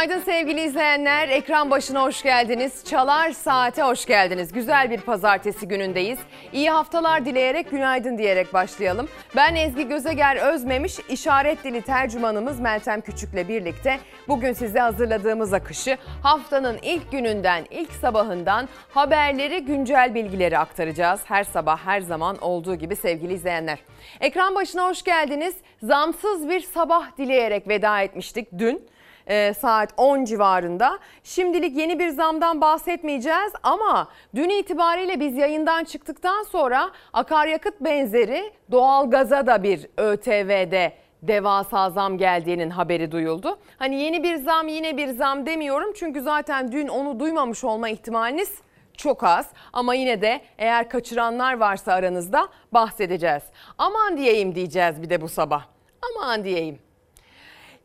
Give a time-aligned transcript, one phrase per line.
[0.00, 1.28] Günaydın sevgili izleyenler.
[1.28, 2.84] Ekran başına hoş geldiniz.
[2.84, 4.52] Çalar Saate hoş geldiniz.
[4.52, 6.18] Güzel bir pazartesi günündeyiz.
[6.52, 9.08] İyi haftalar dileyerek günaydın diyerek başlayalım.
[9.36, 16.78] Ben Ezgi Gözeger Özmemiş, işaret dili tercümanımız Meltem Küçük'le birlikte bugün size hazırladığımız akışı haftanın
[16.82, 21.20] ilk gününden, ilk sabahından haberleri, güncel bilgileri aktaracağız.
[21.24, 23.78] Her sabah, her zaman olduğu gibi sevgili izleyenler.
[24.20, 25.54] Ekran başına hoş geldiniz.
[25.82, 28.90] Zamsız bir sabah dileyerek veda etmiştik dün
[29.30, 30.98] e, saat 10 civarında.
[31.24, 39.46] Şimdilik yeni bir zamdan bahsetmeyeceğiz ama dün itibariyle biz yayından çıktıktan sonra akaryakıt benzeri doğalgaza
[39.46, 43.58] da bir ÖTV'de devasa zam geldiğinin haberi duyuldu.
[43.78, 48.52] Hani yeni bir zam yine bir zam demiyorum çünkü zaten dün onu duymamış olma ihtimaliniz
[48.96, 53.42] çok az ama yine de eğer kaçıranlar varsa aranızda bahsedeceğiz.
[53.78, 55.64] Aman diyeyim diyeceğiz bir de bu sabah.
[56.02, 56.89] Aman diyeyim.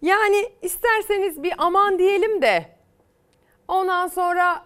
[0.02, 2.66] Yani isterseniz bir aman diyelim de
[3.68, 4.66] ondan sonra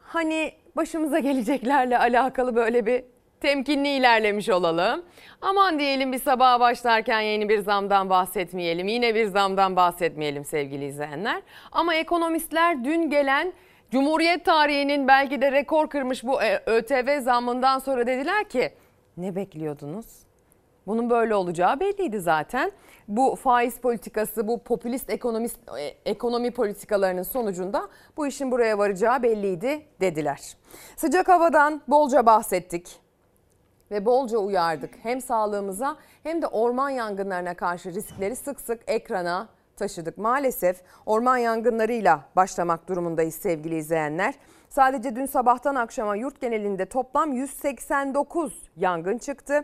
[0.00, 3.04] hani başımıza geleceklerle alakalı böyle bir
[3.40, 5.04] temkinli ilerlemiş olalım.
[5.40, 8.88] Aman diyelim bir sabaha başlarken yeni bir zamdan bahsetmeyelim.
[8.88, 11.42] Yine bir zamdan bahsetmeyelim sevgili izleyenler.
[11.72, 13.52] Ama ekonomistler dün gelen
[13.90, 18.72] Cumhuriyet tarihinin belki de rekor kırmış bu e, ÖTV zammından sonra dediler ki
[19.16, 20.06] ne bekliyordunuz?
[20.86, 22.72] Bunun böyle olacağı belliydi zaten.
[23.10, 29.86] Bu faiz politikası, bu popülist ekonomist, e, ekonomi politikalarının sonucunda bu işin buraya varacağı belliydi
[30.00, 30.56] dediler.
[30.96, 33.00] Sıcak havadan bolca bahsettik
[33.90, 34.94] ve bolca uyardık.
[35.02, 40.18] Hem sağlığımıza hem de orman yangınlarına karşı riskleri sık sık ekrana taşıdık.
[40.18, 44.34] Maalesef orman yangınlarıyla başlamak durumundayız sevgili izleyenler.
[44.68, 49.62] Sadece dün sabahtan akşama yurt genelinde toplam 189 yangın çıktı.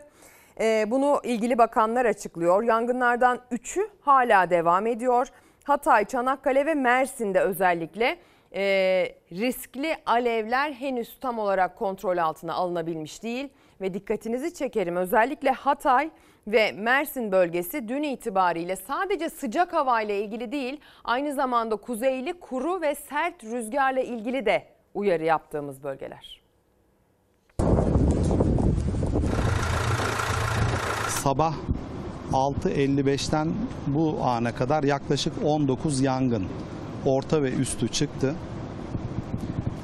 [0.59, 2.63] Ee, bunu ilgili bakanlar açıklıyor.
[2.63, 5.27] Yangınlardan 3'ü hala devam ediyor.
[5.63, 8.17] Hatay, Çanakkale ve Mersin'de özellikle
[8.55, 8.63] e,
[9.31, 13.49] riskli alevler henüz tam olarak kontrol altına alınabilmiş değil.
[13.81, 16.09] Ve dikkatinizi çekerim özellikle Hatay
[16.47, 22.81] ve Mersin bölgesi dün itibariyle sadece sıcak hava ile ilgili değil aynı zamanda kuzeyli kuru
[22.81, 24.63] ve sert rüzgarla ilgili de
[24.93, 26.36] uyarı yaptığımız bölgeler.
[31.27, 31.53] Sabah
[32.33, 33.47] 6.55'ten
[33.87, 36.45] bu ana kadar yaklaşık 19 yangın
[37.05, 38.35] orta ve üstü çıktı.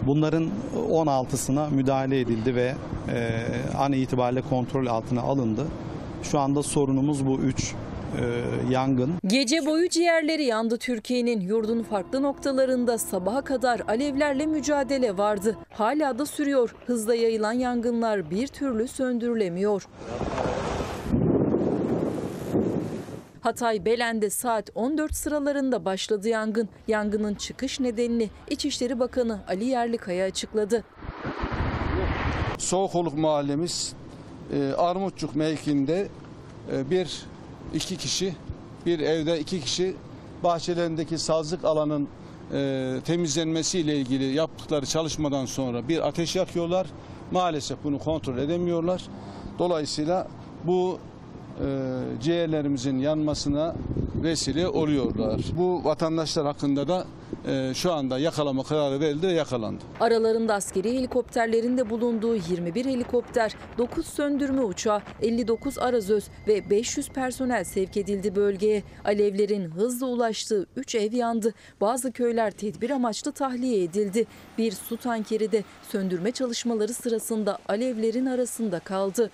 [0.07, 0.49] Bunların
[0.89, 2.75] 16'sına müdahale edildi ve
[3.13, 3.45] e,
[3.77, 5.65] an itibariyle kontrol altına alındı.
[6.23, 7.73] Şu anda sorunumuz bu 3 e,
[8.71, 9.13] yangın.
[9.25, 15.57] Gece boyu ciğerleri yandı Türkiye'nin yurdun farklı noktalarında sabaha kadar alevlerle mücadele vardı.
[15.69, 16.75] Hala da sürüyor.
[16.85, 19.87] Hızla yayılan yangınlar bir türlü söndürülemiyor.
[23.43, 26.69] Hatay Belen'de saat 14 sıralarında başladı yangın.
[26.87, 30.83] Yangının çıkış nedenini İçişleri Bakanı Ali Yerlikaya açıkladı.
[32.57, 33.93] Soğukoluk mahallemiz
[34.53, 36.07] e, Armutçuk mevkinde
[36.71, 37.25] e, bir
[37.73, 38.35] iki kişi
[38.85, 39.95] bir evde iki kişi
[40.43, 42.07] bahçelerindeki sazlık alanın
[42.53, 46.87] e, temizlenmesiyle ilgili yaptıkları çalışmadan sonra bir ateş yakıyorlar.
[47.31, 49.03] Maalesef bunu kontrol edemiyorlar.
[49.59, 50.27] Dolayısıyla
[50.63, 50.99] bu
[52.21, 53.75] ciğerlerimizin yanmasına
[54.23, 55.41] vesile oluyorlar.
[55.57, 57.05] Bu vatandaşlar hakkında da
[57.47, 59.83] e, şu anda yakalama kararı verildi ve yakalandı.
[59.99, 67.63] Aralarında askeri helikopterlerin de bulunduğu 21 helikopter, 9 söndürme uçağı, 59 arazöz ve 500 personel
[67.63, 68.83] sevk edildi bölgeye.
[69.05, 71.53] Alevlerin hızla ulaştığı 3 ev yandı.
[71.81, 74.25] Bazı köyler tedbir amaçlı tahliye edildi.
[74.57, 79.31] Bir su tankeri de söndürme çalışmaları sırasında alevlerin arasında kaldı.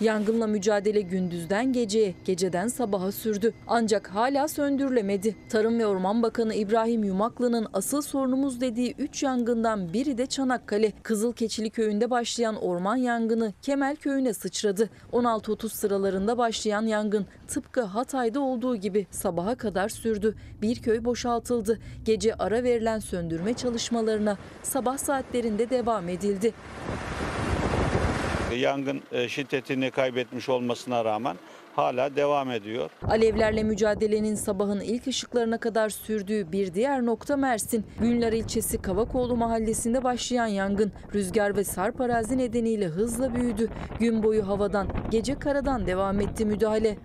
[0.00, 3.52] Yangınla mücadele gündüzden geceye, geceden sabaha sürdü.
[3.66, 5.36] Ancak hala söndürülemedi.
[5.48, 10.92] Tarım ve Orman Bakanı İbrahim Yumaklı'nın asıl sorunumuz dediği 3 yangından biri de Çanakkale.
[11.02, 14.90] Kızılkeçili köyünde başlayan orman yangını Kemal köyüne sıçradı.
[15.12, 20.34] 16.30 sıralarında başlayan yangın tıpkı Hatay'da olduğu gibi sabaha kadar sürdü.
[20.62, 21.78] Bir köy boşaltıldı.
[22.04, 26.52] Gece ara verilen söndürme çalışmalarına sabah saatlerinde devam edildi.
[28.54, 31.36] Yangın e, şiddetini kaybetmiş olmasına rağmen
[31.76, 32.90] hala devam ediyor.
[33.08, 37.86] Alevlerle mücadelenin sabahın ilk ışıklarına kadar sürdüğü bir diğer nokta Mersin.
[38.00, 43.68] Günler ilçesi Kavakoğlu mahallesinde başlayan yangın rüzgar ve sarp arazi nedeniyle hızla büyüdü.
[43.98, 46.96] Gün boyu havadan, gece karadan devam etti müdahale.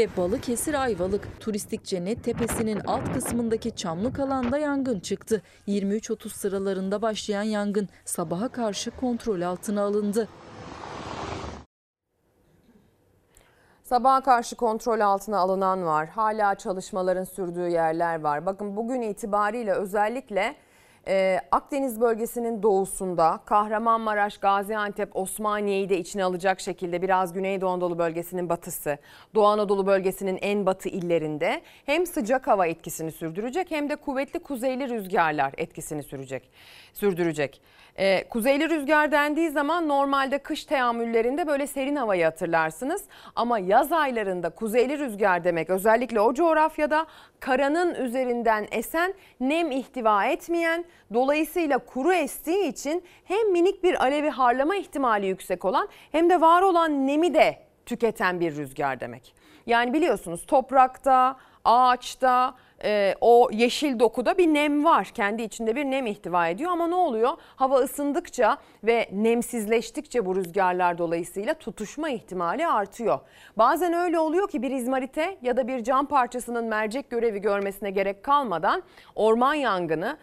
[0.00, 5.42] Ve Balıkesir Ayvalık turistik cennet tepesinin alt kısmındaki çamlık alanda yangın çıktı.
[5.68, 10.28] 23.30 sıralarında başlayan yangın sabaha karşı kontrol altına alındı.
[13.82, 16.08] Sabaha karşı kontrol altına alınan var.
[16.08, 18.46] Hala çalışmaların sürdüğü yerler var.
[18.46, 20.56] Bakın bugün itibariyle özellikle
[21.08, 28.48] e, Akdeniz bölgesinin doğusunda Kahramanmaraş, Gaziantep, Osmaniye'yi de içine alacak şekilde biraz Güneydoğu Anadolu bölgesinin
[28.48, 28.98] batısı,
[29.34, 34.88] Doğu Anadolu bölgesinin en batı illerinde hem sıcak hava etkisini sürdürecek hem de kuvvetli kuzeyli
[34.88, 36.50] rüzgarlar etkisini sürecek,
[36.92, 37.60] sürdürecek.
[37.98, 43.04] Ee, kuzeyli rüzgar dendiği zaman normalde kış teamüllerinde böyle serin havayı hatırlarsınız.
[43.36, 47.06] Ama yaz aylarında kuzeyli rüzgar demek özellikle o coğrafyada
[47.40, 50.84] karanın üzerinden esen nem ihtiva etmeyen
[51.14, 56.62] dolayısıyla kuru estiği için hem minik bir alevi harlama ihtimali yüksek olan hem de var
[56.62, 59.34] olan nemi de tüketen bir rüzgar demek.
[59.66, 62.54] Yani biliyorsunuz toprakta, ağaçta,
[62.84, 65.04] e, o yeşil dokuda bir nem var.
[65.04, 67.30] Kendi içinde bir nem ihtiva ediyor ama ne oluyor?
[67.56, 73.18] Hava ısındıkça ve nemsizleştikçe bu rüzgarlar dolayısıyla tutuşma ihtimali artıyor.
[73.56, 78.22] Bazen öyle oluyor ki bir izmarite ya da bir cam parçasının mercek görevi görmesine gerek
[78.22, 78.82] kalmadan
[79.14, 80.16] orman yangını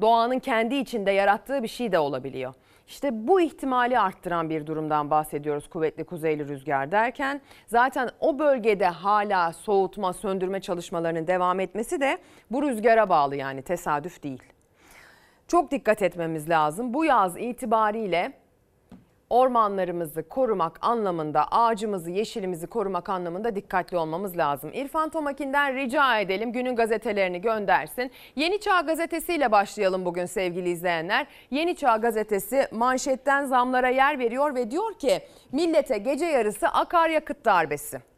[0.00, 2.54] doğanın kendi içinde yarattığı bir şey de olabiliyor.
[2.86, 7.40] İşte bu ihtimali arttıran bir durumdan bahsediyoruz kuvvetli kuzeyli rüzgar derken.
[7.66, 12.18] Zaten o bölgede hala soğutma, söndürme çalışmalarının devam etmesi de
[12.50, 14.42] bu rüzgara bağlı yani tesadüf değil.
[15.48, 16.94] Çok dikkat etmemiz lazım.
[16.94, 18.32] Bu yaz itibariyle
[19.30, 24.70] ormanlarımızı korumak anlamında, ağacımızı, yeşilimizi korumak anlamında dikkatli olmamız lazım.
[24.74, 28.10] İrfan Tomakin'den rica edelim günün gazetelerini göndersin.
[28.36, 31.26] Yeni Çağ gazetesiyle başlayalım bugün sevgili izleyenler.
[31.50, 35.20] Yeni Çağ gazetesi manşetten zamlara yer veriyor ve diyor ki
[35.52, 38.13] millete gece yarısı akaryakıt darbesi.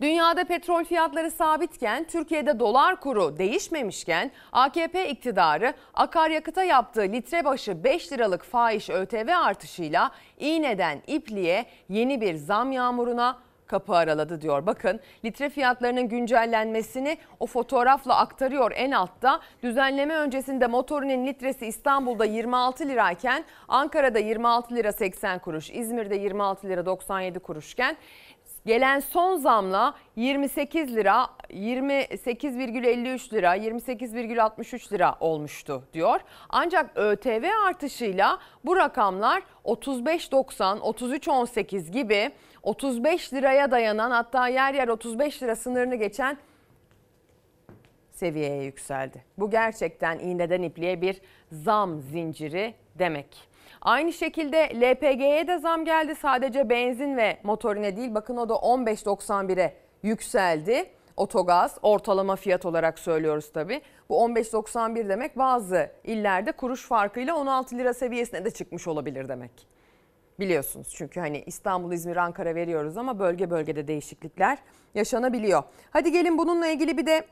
[0.00, 8.12] Dünyada petrol fiyatları sabitken Türkiye'de dolar kuru değişmemişken AKP iktidarı akaryakıta yaptığı litre başı 5
[8.12, 13.38] liralık fahiş ÖTV artışıyla iğneden ipliğe yeni bir zam yağmuruna
[13.70, 14.66] kapı araladı diyor.
[14.66, 19.40] Bakın litre fiyatlarının güncellenmesini o fotoğrafla aktarıyor en altta.
[19.62, 26.86] Düzenleme öncesinde motorinin litresi İstanbul'da 26 lirayken Ankara'da 26 lira 80 kuruş, İzmir'de 26 lira
[26.86, 27.96] 97 kuruşken
[28.66, 36.20] Gelen son zamla 28 lira, 28,53 lira, 28,63 lira olmuştu diyor.
[36.48, 42.30] Ancak ÖTV artışıyla bu rakamlar 35.90, 33.18 gibi
[42.62, 46.38] 35 liraya dayanan hatta yer yer 35 lira sınırını geçen
[48.10, 49.24] seviyeye yükseldi.
[49.38, 51.20] Bu gerçekten iğneden ipliğe bir
[51.52, 53.49] zam zinciri demek.
[53.82, 56.14] Aynı şekilde LPG'ye de zam geldi.
[56.14, 60.90] Sadece benzin ve motorine değil bakın o da 15.91'e yükseldi.
[61.16, 63.80] Otogaz ortalama fiyat olarak söylüyoruz tabi.
[64.08, 69.50] Bu 15.91 demek bazı illerde kuruş farkıyla 16 lira seviyesine de çıkmış olabilir demek.
[70.40, 74.58] Biliyorsunuz çünkü hani İstanbul, İzmir, Ankara veriyoruz ama bölge bölgede değişiklikler
[74.94, 75.62] yaşanabiliyor.
[75.90, 77.24] Hadi gelin bununla ilgili bir de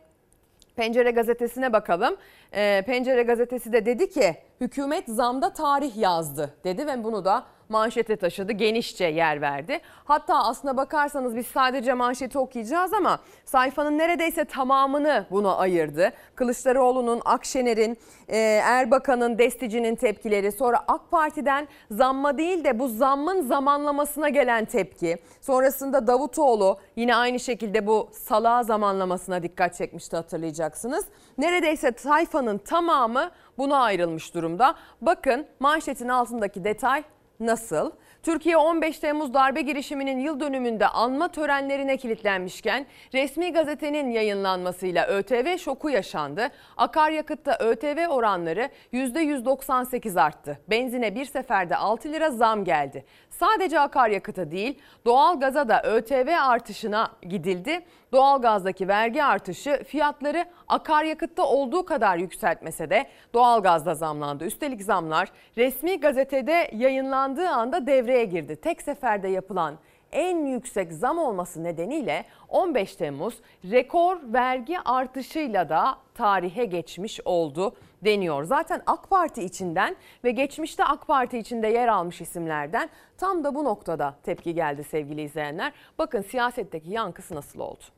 [0.78, 2.16] Pencere gazetesine bakalım.
[2.52, 8.16] Ee, Pencere gazetesi de dedi ki hükümet zamda tarih yazdı dedi ve bunu da manşete
[8.16, 8.52] taşıdı.
[8.52, 9.80] Genişçe yer verdi.
[10.04, 16.12] Hatta aslına bakarsanız biz sadece manşeti okuyacağız ama sayfanın neredeyse tamamını buna ayırdı.
[16.34, 20.52] Kılıçdaroğlu'nun, Akşener'in, e, Erbakan'ın, Destici'nin tepkileri.
[20.52, 25.16] Sonra AK Parti'den zamma değil de bu zammın zamanlamasına gelen tepki.
[25.40, 31.04] Sonrasında Davutoğlu yine aynı şekilde bu salağa zamanlamasına dikkat çekmişti hatırlayacaksınız.
[31.38, 34.74] Neredeyse sayfanın tamamı buna ayrılmış durumda.
[35.00, 37.04] Bakın manşetin altındaki detay
[37.40, 37.90] nasıl?
[38.22, 45.90] Türkiye 15 Temmuz darbe girişiminin yıl dönümünde anma törenlerine kilitlenmişken resmi gazetenin yayınlanmasıyla ÖTV şoku
[45.90, 46.48] yaşandı.
[46.76, 50.58] Akaryakıtta ÖTV oranları %198 arttı.
[50.70, 53.04] Benzine bir seferde 6 lira zam geldi.
[53.30, 57.80] Sadece akaryakıta değil doğalgaza da ÖTV artışına gidildi.
[58.12, 64.44] Doğalgazdaki vergi artışı fiyatları akaryakıtta olduğu kadar yükseltmese de doğalgazda zamlandı.
[64.44, 68.56] Üstelik zamlar resmi gazetede yayınlandığı anda devreye girdi.
[68.56, 69.78] Tek seferde yapılan
[70.12, 73.34] en yüksek zam olması nedeniyle 15 Temmuz
[73.70, 78.44] rekor vergi artışıyla da tarihe geçmiş oldu deniyor.
[78.44, 83.64] Zaten AK Parti içinden ve geçmişte AK Parti içinde yer almış isimlerden tam da bu
[83.64, 85.72] noktada tepki geldi sevgili izleyenler.
[85.98, 87.97] Bakın siyasetteki yankısı nasıl oldu?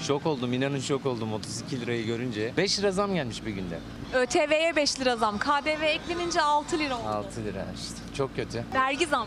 [0.00, 2.52] Şok oldum inanın şok oldum 32 lirayı görünce.
[2.56, 3.78] 5 lira zam gelmiş bir günde.
[4.14, 7.08] ÖTV'ye 5 lira zam, KDV eklenince 6 lira oldu.
[7.08, 8.64] 6 lira işte çok kötü.
[8.74, 9.26] Vergi zam.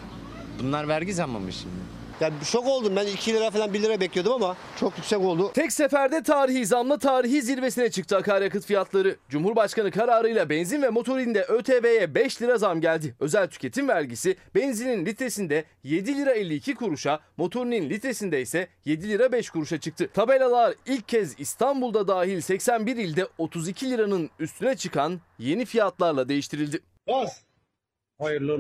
[0.60, 1.76] Bunlar vergi zammı mı şimdi?
[2.22, 5.52] Ya şok oldum ben 2 lira falan 1 lira bekliyordum ama çok yüksek oldu.
[5.54, 9.16] Tek seferde tarihi zamla tarihi zirvesine çıktı akaryakıt fiyatları.
[9.30, 13.16] Cumhurbaşkanı kararıyla benzin ve motorinde ÖTV'ye 5 lira zam geldi.
[13.20, 19.50] Özel tüketim vergisi benzinin litresinde 7 lira 52 kuruşa, motorinin litresinde ise 7 lira 5
[19.50, 20.10] kuruşa çıktı.
[20.14, 26.80] Tabelalar ilk kez İstanbul'da dahil 81 ilde 32 liranın üstüne çıkan yeni fiyatlarla değiştirildi.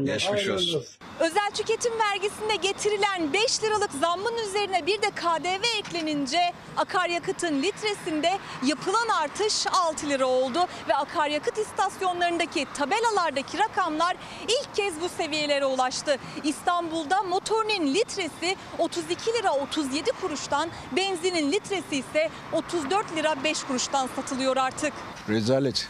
[0.05, 0.83] Geçmiş olsun.
[1.19, 9.07] Özel tüketim vergisinde getirilen 5 liralık zammın üzerine bir de KDV eklenince akaryakıtın litresinde yapılan
[9.07, 16.17] artış 6 lira oldu ve akaryakıt istasyonlarındaki tabelalardaki rakamlar ilk kez bu seviyelere ulaştı.
[16.43, 24.57] İstanbul'da motorinin litresi 32 lira 37 kuruştan, benzinin litresi ise 34 lira 5 kuruştan satılıyor
[24.57, 24.93] artık.
[25.29, 25.89] Rezalet.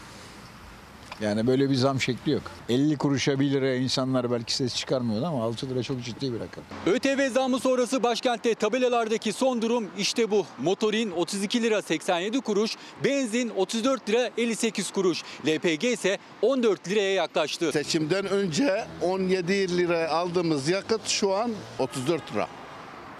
[1.22, 2.42] Yani böyle bir zam şekli yok.
[2.70, 6.64] 50 kuruşa 1 liraya insanlar belki ses çıkarmıyordu ama 6 lira çok ciddi bir rakam.
[6.86, 10.46] ÖTV zammı sonrası başkentte tabelalardaki son durum işte bu.
[10.62, 15.24] Motorin 32 lira 87 kuruş, benzin 34 lira 58 kuruş.
[15.48, 17.72] LPG ise 14 liraya yaklaştı.
[17.72, 22.48] Seçimden önce 17 lira aldığımız yakıt şu an 34 lira.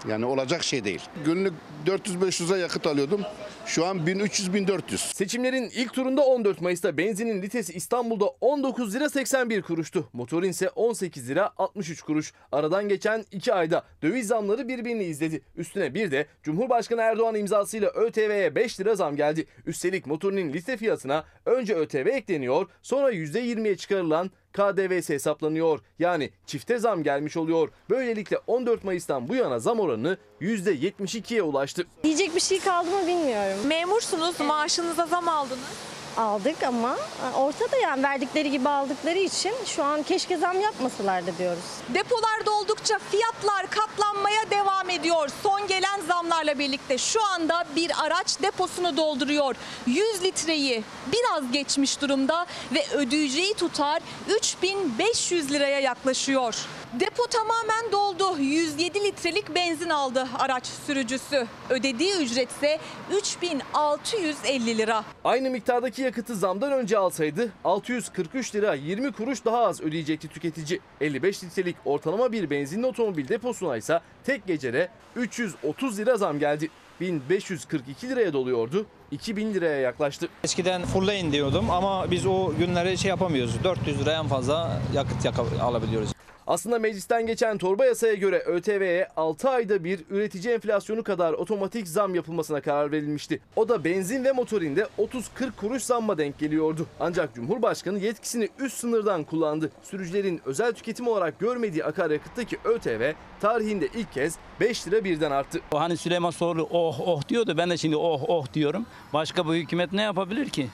[0.08, 1.00] Yani olacak şey değil.
[1.24, 1.52] Günlük
[1.86, 3.20] 400-500'e yakıt alıyordum.
[3.66, 4.96] Şu an 1300-1400.
[5.14, 10.08] Seçimlerin ilk turunda 14 Mayıs'ta benzinin litresi İstanbul'da 19 lira 81 kuruştu.
[10.12, 12.32] Motorin ise 18 lira 63 kuruş.
[12.52, 15.42] Aradan geçen 2 ayda döviz zamları birbirini izledi.
[15.56, 19.46] Üstüne bir de Cumhurbaşkanı Erdoğan imzasıyla ÖTV'ye 5 lira zam geldi.
[19.66, 25.80] Üstelik motorinin litre fiyatına önce ÖTV ekleniyor sonra %20'ye çıkarılan KDV'si hesaplanıyor.
[25.98, 27.68] Yani çifte zam gelmiş oluyor.
[27.90, 31.86] Böylelikle 14 Mayıs'tan bu yana zam oranı %72'ye ulaştı.
[32.04, 33.66] Diyecek bir şey kaldı mı bilmiyorum.
[33.66, 35.91] Memursunuz, maaşınıza zam aldınız.
[36.16, 36.96] Aldık ama
[37.36, 41.62] ortada yani verdikleri gibi aldıkları için şu an keşke zam yapmasalardı diyoruz.
[41.94, 45.28] Depolar doldukça fiyatlar katlanmaya devam ediyor.
[45.42, 49.56] Son gelen zamlarla birlikte şu anda bir araç deposunu dolduruyor.
[49.86, 56.54] 100 litreyi biraz geçmiş durumda ve ödeyeceği tutar 3500 liraya yaklaşıyor.
[57.00, 58.38] Depo tamamen doldu.
[58.38, 61.46] 107 litrelik benzin aldı araç sürücüsü.
[61.70, 62.78] Ödediği ücret ise
[63.16, 65.04] 3650 lira.
[65.24, 70.80] Aynı miktardaki yakıtı zamdan önce alsaydı 643 lira 20 kuruş daha az ödeyecekti tüketici.
[71.00, 76.70] 55 litrelik ortalama bir benzinli otomobil deposuna ise tek gecede 330 lira zam geldi.
[77.00, 80.28] 1542 liraya doluyordu, 2000 liraya yaklaştı.
[80.44, 83.64] Eskiden fullleyin diyordum ama biz o günleri şey yapamıyoruz.
[83.64, 86.12] 400 liraya en fazla yakıt yaka- alabiliyoruz.
[86.46, 92.14] Aslında meclisten geçen torba yasaya göre ÖTV'ye 6 ayda bir üretici enflasyonu kadar otomatik zam
[92.14, 93.40] yapılmasına karar verilmişti.
[93.56, 96.86] O da benzin ve motorinde 30-40 kuruş zamma denk geliyordu.
[97.00, 99.70] Ancak Cumhurbaşkanı yetkisini üst sınırdan kullandı.
[99.82, 105.60] Sürücülerin özel tüketim olarak görmediği akaryakıttaki ÖTV tarihinde ilk kez 5 lira birden arttı.
[105.70, 108.86] Hani Süleyman Soylu oh oh diyordu ben de şimdi oh oh diyorum.
[109.12, 110.68] Başka bu hükümet ne yapabilir ki?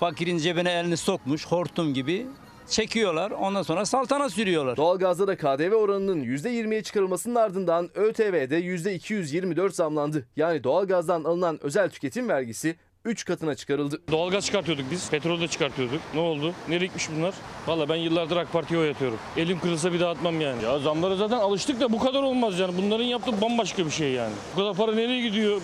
[0.00, 2.26] Fakirin cebine elini sokmuş hortum gibi
[2.70, 4.76] çekiyorlar ondan sonra saltana sürüyorlar.
[4.76, 10.26] Doğalgazda da KDV oranının %20'ye çıkarılmasının ardından ÖTV'de %224 zamlandı.
[10.36, 14.00] Yani doğalgazdan alınan özel tüketim vergisi 3 katına çıkarıldı.
[14.10, 15.10] Doğalgaz çıkartıyorduk biz.
[15.10, 16.00] Petrol de çıkartıyorduk.
[16.14, 16.54] Ne oldu?
[16.68, 17.34] Nereye gitmiş bunlar?
[17.66, 19.18] Valla ben yıllardır AK Parti'ye oy atıyorum.
[19.36, 20.64] Elim kırılsa bir daha atmam yani.
[20.64, 22.74] Ya zamlara zaten alıştık da bu kadar olmaz yani.
[22.78, 24.32] Bunların yaptığı bambaşka bir şey yani.
[24.54, 25.60] Bu kadar para nereye gidiyor?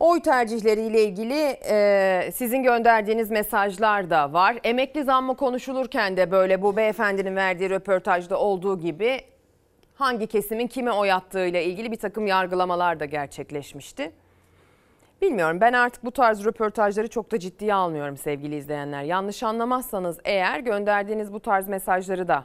[0.00, 4.58] Oy tercihleriyle ilgili e, sizin gönderdiğiniz mesajlar da var.
[4.64, 9.20] Emekli zammı konuşulurken de böyle bu beyefendinin verdiği röportajda olduğu gibi
[9.94, 14.12] hangi kesimin kime oy attığıyla ilgili bir takım yargılamalar da gerçekleşmişti.
[15.22, 19.02] Bilmiyorum ben artık bu tarz röportajları çok da ciddiye almıyorum sevgili izleyenler.
[19.02, 22.44] Yanlış anlamazsanız eğer gönderdiğiniz bu tarz mesajları da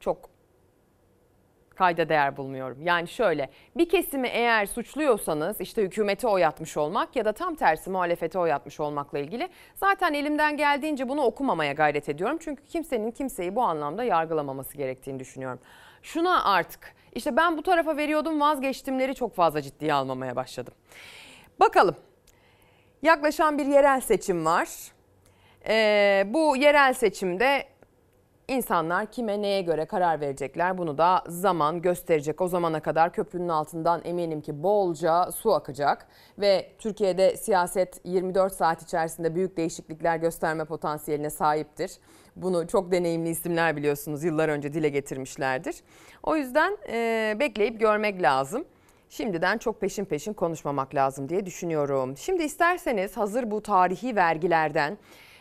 [0.00, 0.31] çok
[1.82, 2.78] kayda değer bulmuyorum.
[2.82, 7.90] Yani şöyle bir kesimi eğer suçluyorsanız işte hükümete oy atmış olmak ya da tam tersi
[7.90, 12.38] muhalefete oy atmış olmakla ilgili zaten elimden geldiğince bunu okumamaya gayret ediyorum.
[12.40, 15.58] Çünkü kimsenin kimseyi bu anlamda yargılamaması gerektiğini düşünüyorum.
[16.02, 20.74] Şuna artık işte ben bu tarafa veriyordum vazgeçtimleri çok fazla ciddiye almamaya başladım.
[21.60, 21.96] Bakalım
[23.02, 24.68] yaklaşan bir yerel seçim var.
[25.68, 27.71] Ee, bu yerel seçimde
[28.48, 32.40] İnsanlar kime neye göre karar verecekler bunu da zaman gösterecek.
[32.40, 36.06] O zamana kadar köprünün altından eminim ki bolca su akacak
[36.38, 41.92] ve Türkiye'de siyaset 24 saat içerisinde büyük değişiklikler gösterme potansiyeline sahiptir.
[42.36, 45.76] Bunu çok deneyimli isimler biliyorsunuz yıllar önce dile getirmişlerdir.
[46.22, 48.64] O yüzden e, bekleyip görmek lazım.
[49.08, 52.16] Şimdiden çok peşin peşin konuşmamak lazım diye düşünüyorum.
[52.16, 54.98] Şimdi isterseniz hazır bu tarihi vergilerden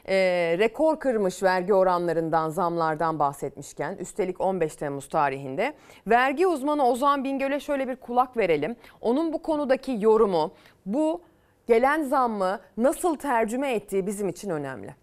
[0.08, 5.74] Ee, rekor kırmış vergi oranlarından, zamlardan bahsetmişken üstelik 15 Temmuz tarihinde
[6.08, 8.75] vergi uzmanı Ozan Bingöl'e şöyle bir kulak verelim.
[9.01, 10.53] Onun bu konudaki yorumu,
[10.86, 11.22] bu
[11.67, 14.96] gelen zammı nasıl tercüme ettiği bizim için önemli.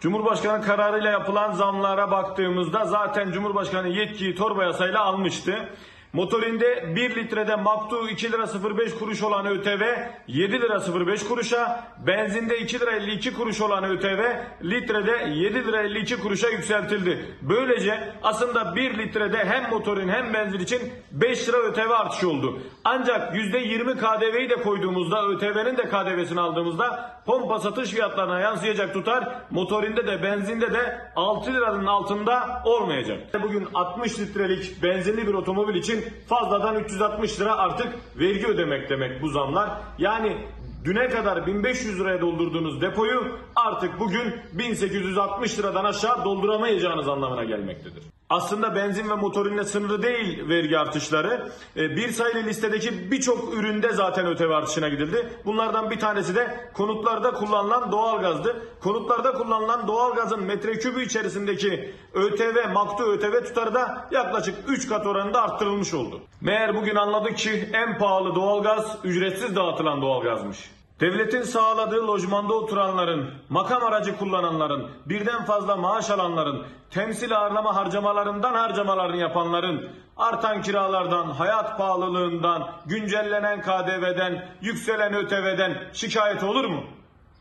[0.00, 5.68] Cumhurbaşkanı kararıyla yapılan zamlara baktığımızda zaten Cumhurbaşkanı yetkiyi torba yasayla almıştı.
[6.12, 8.46] Motorinde 1 litrede maktu 2 lira
[8.76, 9.82] 05 kuruş olan ÖTV
[10.28, 14.20] 7 lira 05 kuruşa, benzinde 2 lira 52 kuruş olan ÖTV
[14.62, 17.36] litrede 7 lira 52 kuruşa yükseltildi.
[17.42, 20.80] Böylece aslında 1 litrede hem motorin hem benzin için
[21.12, 22.58] 5 lira ÖTV artışı oldu.
[22.84, 30.06] Ancak %20 KDV'yi de koyduğumuzda ÖTV'nin de KDV'sini aldığımızda pompa satış fiyatlarına yansıyacak tutar motorinde
[30.06, 33.18] de benzinde de 6 liranın altında olmayacak.
[33.42, 37.88] Bugün 60 litrelik benzinli bir otomobil için fazladan 360 lira artık
[38.18, 39.70] vergi ödemek demek bu zamlar.
[39.98, 40.36] Yani
[40.84, 48.17] düne kadar 1500 liraya doldurduğunuz depoyu artık bugün 1860 liradan aşağı dolduramayacağınız anlamına gelmektedir.
[48.30, 51.48] Aslında benzin ve motorinle sınırlı değil vergi artışları.
[51.76, 55.32] E, Bir sayılı listedeki birçok üründe zaten ÖTV artışına gidildi.
[55.44, 58.62] Bunlardan bir tanesi de konutlarda kullanılan doğalgazdı.
[58.80, 65.94] Konutlarda kullanılan doğalgazın metrekübü içerisindeki ÖTV, maktu ÖTV tutarı da yaklaşık 3 kat oranında arttırılmış
[65.94, 66.20] oldu.
[66.40, 70.70] Meğer bugün anladık ki en pahalı doğalgaz ücretsiz dağıtılan doğalgazmış.
[71.00, 79.16] Devletin sağladığı lojmanda oturanların, makam aracı kullananların, birden fazla maaş alanların, temsil ağırlama harcamalarından harcamalarını
[79.16, 86.84] yapanların, artan kiralardan, hayat pahalılığından, güncellenen KDV'den, yükselen ÖTV'den şikayet olur mu?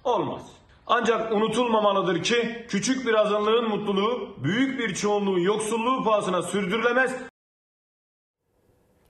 [0.03, 0.41] Olmaz.
[0.87, 7.15] Ancak unutulmamalıdır ki küçük bir azınlığın mutluluğu büyük bir çoğunluğun yoksulluğu pahasına sürdürülemez.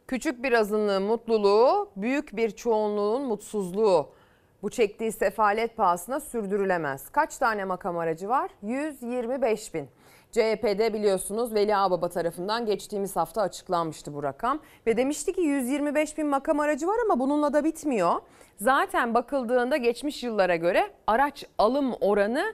[0.07, 4.16] Küçük bir azınlığın mutluluğu, büyük bir çoğunluğun mutsuzluğu.
[4.63, 7.09] Bu çektiği sefalet pahasına sürdürülemez.
[7.09, 8.51] Kaç tane makam aracı var?
[8.61, 9.89] 125 bin.
[10.31, 14.59] CHP'de biliyorsunuz Veli Ağbaba tarafından geçtiğimiz hafta açıklanmıştı bu rakam.
[14.87, 18.15] Ve demişti ki 125 bin makam aracı var ama bununla da bitmiyor.
[18.57, 22.53] Zaten bakıldığında geçmiş yıllara göre araç alım oranı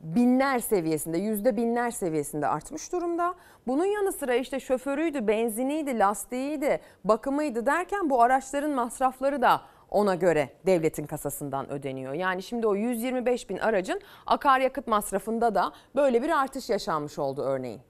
[0.00, 3.34] binler seviyesinde, yüzde binler seviyesinde artmış durumda.
[3.66, 9.60] Bunun yanı sıra işte şoförüydü, benziniydi, lastiğiydi, bakımıydı derken bu araçların masrafları da
[9.94, 12.12] ona göre devletin kasasından ödeniyor.
[12.12, 17.80] Yani şimdi o 125 bin aracın akaryakıt masrafında da böyle bir artış yaşanmış oldu örneğin.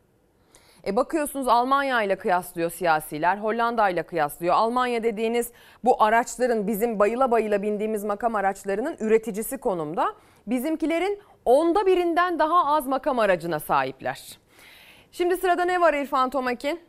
[0.86, 4.54] E bakıyorsunuz Almanya ile kıyaslıyor siyasiler, Hollanda ile kıyaslıyor.
[4.54, 5.52] Almanya dediğiniz
[5.84, 10.14] bu araçların bizim bayıla bayıla bindiğimiz makam araçlarının üreticisi konumda.
[10.46, 14.38] Bizimkilerin onda birinden daha az makam aracına sahipler.
[15.12, 16.80] Şimdi sırada ne var İrfan Tomakin?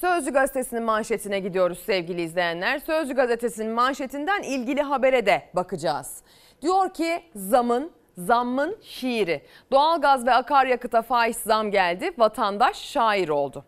[0.00, 2.78] Sözcü gazetesinin manşetine gidiyoruz sevgili izleyenler.
[2.78, 6.22] Sözcü gazetesinin manşetinden ilgili habere de bakacağız.
[6.62, 9.42] Diyor ki zamın zammın şiiri.
[9.72, 12.10] Doğalgaz ve akaryakıta faiz zam geldi.
[12.18, 13.64] Vatandaş şair oldu.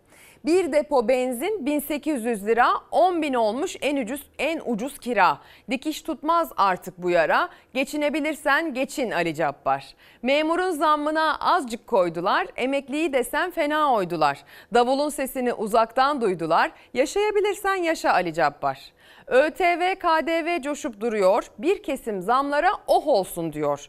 [0.46, 5.38] Bir depo benzin 1800 lira 10 bin olmuş en ucuz en ucuz kira.
[5.70, 7.48] Dikiş tutmaz artık bu yara.
[7.74, 9.94] Geçinebilirsen geçin Ali Cabbar.
[10.22, 12.46] Memurun zammına azıcık koydular.
[12.56, 14.44] Emekliyi desen fena oydular.
[14.74, 16.70] Davulun sesini uzaktan duydular.
[16.94, 18.92] Yaşayabilirsen yaşa Ali Cabbar.
[19.26, 21.50] ÖTV, KDV coşup duruyor.
[21.58, 23.88] Bir kesim zamlara oh olsun diyor.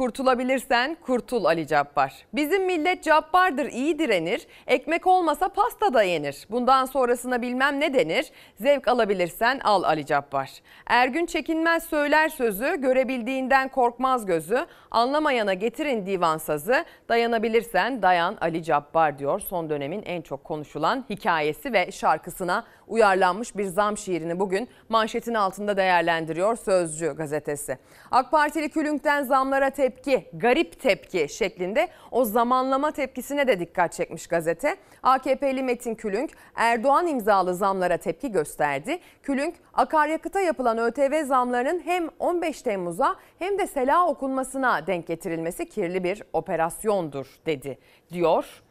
[0.00, 2.26] Kurtulabilirsen kurtul Ali Cabbar.
[2.32, 4.46] Bizim millet cabbardır iyi direnir.
[4.66, 6.46] Ekmek olmasa pasta da yenir.
[6.50, 8.30] Bundan sonrasına bilmem ne denir.
[8.56, 10.50] Zevk alabilirsen al Ali Cabbar.
[10.86, 12.80] Ergün çekinmez söyler sözü.
[12.80, 14.66] Görebildiğinden korkmaz gözü.
[14.90, 16.84] Anlamayana getirin divan sazı.
[17.08, 19.40] Dayanabilirsen dayan Ali Cabbar diyor.
[19.40, 25.76] Son dönemin en çok konuşulan hikayesi ve şarkısına uyarlanmış bir zam şiirini bugün manşetin altında
[25.76, 27.78] değerlendiriyor Sözcü gazetesi.
[28.10, 34.76] AK Partili Külünk'ten zamlara tepki, garip tepki şeklinde o zamanlama tepkisine de dikkat çekmiş gazete.
[35.02, 38.98] AKP'li Metin Külünk Erdoğan imzalı zamlara tepki gösterdi.
[39.22, 46.04] Külünk akaryakıta yapılan ÖTV zamlarının hem 15 Temmuz'a hem de Sela okunmasına denk getirilmesi kirli
[46.04, 47.78] bir operasyondur dedi
[48.12, 48.62] diyor.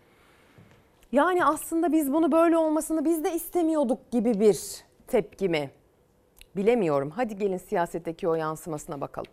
[1.11, 4.59] Yani aslında biz bunu böyle olmasını biz de istemiyorduk gibi bir
[5.07, 5.71] tepki mi?
[6.55, 7.09] Bilemiyorum.
[7.15, 9.31] Hadi gelin siyasetteki o yansımasına bakalım.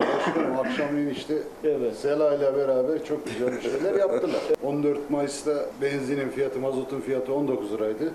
[0.00, 1.96] Başkanım akşamleyin işte evet.
[1.96, 4.40] Sela ile beraber çok güzel şeyler yaptılar.
[4.62, 8.12] 14 Mayıs'ta benzinin fiyatı, mazotun fiyatı 19 liraydı.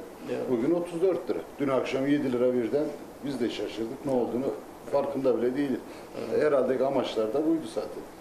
[0.50, 1.40] Bugün 34 lira.
[1.60, 2.86] Dün akşam 7 lira birden
[3.26, 4.06] biz de şaşırdık.
[4.06, 4.46] Ne olduğunu
[4.92, 5.80] farkında bile değiliz.
[6.40, 8.15] Herhalde amaçlar da buydu zaten.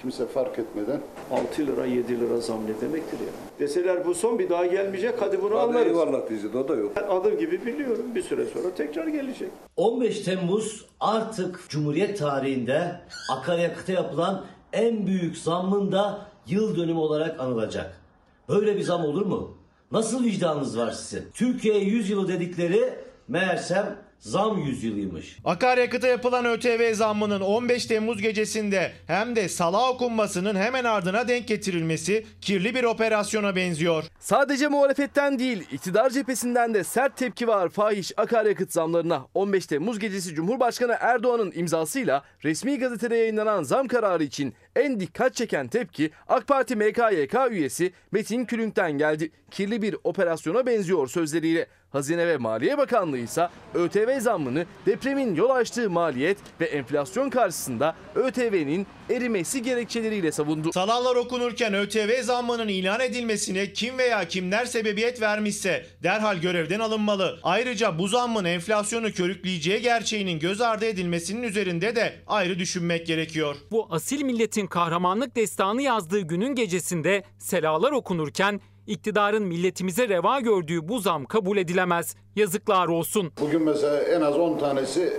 [0.00, 3.32] Kimse fark etmeden 6 lira 7 lira zam ne demektir ya?
[3.58, 5.86] Deseler bu son bir daha gelmeyecek hadi bunu Hadi anlarız.
[5.86, 6.92] eyvallah diyeceğiz, o da yok.
[6.96, 9.48] Ben adım gibi biliyorum bir süre sonra tekrar gelecek.
[9.76, 13.00] 15 Temmuz artık Cumhuriyet tarihinde
[13.32, 18.00] akaryakıta yapılan en büyük zammın da yıl dönümü olarak anılacak.
[18.48, 19.56] Böyle bir zam olur mu?
[19.92, 21.24] Nasıl vicdanınız var sizin?
[21.34, 22.94] Türkiye 100 yılı dedikleri
[23.28, 25.36] meğersem zam yüzyılıymış.
[25.44, 32.26] Akaryakıta yapılan ÖTV zammının 15 Temmuz gecesinde hem de sala okunmasının hemen ardına denk getirilmesi
[32.40, 34.04] kirli bir operasyona benziyor.
[34.18, 39.26] Sadece muhalefetten değil, iktidar cephesinden de sert tepki var fahiş akaryakıt zamlarına.
[39.34, 45.68] 15 Temmuz gecesi Cumhurbaşkanı Erdoğan'ın imzasıyla resmi gazetede yayınlanan zam kararı için en dikkat çeken
[45.68, 49.30] tepki AK Parti MKYK üyesi Metin Külünk'ten geldi.
[49.50, 51.66] Kirli bir operasyona benziyor sözleriyle.
[51.90, 58.86] Hazine ve Maliye Bakanlığı ise ÖTV zammını depremin yol açtığı maliyet ve enflasyon karşısında ÖTV'nin
[59.10, 60.72] erimesi gerekçeleriyle savundu.
[60.72, 67.38] Salallar okunurken ÖTV zammının ilan edilmesine kim veya kimler sebebiyet vermişse derhal görevden alınmalı.
[67.42, 73.56] Ayrıca bu zammın enflasyonu körükleyeceği gerçeğinin göz ardı edilmesinin üzerinde de ayrı düşünmek gerekiyor.
[73.70, 80.98] Bu asil milletin kahramanlık destanı yazdığı günün gecesinde selalar okunurken iktidarın milletimize reva gördüğü bu
[80.98, 82.16] zam kabul edilemez.
[82.36, 83.32] Yazıklar olsun.
[83.40, 85.12] Bugün mesela en az 10 tanesi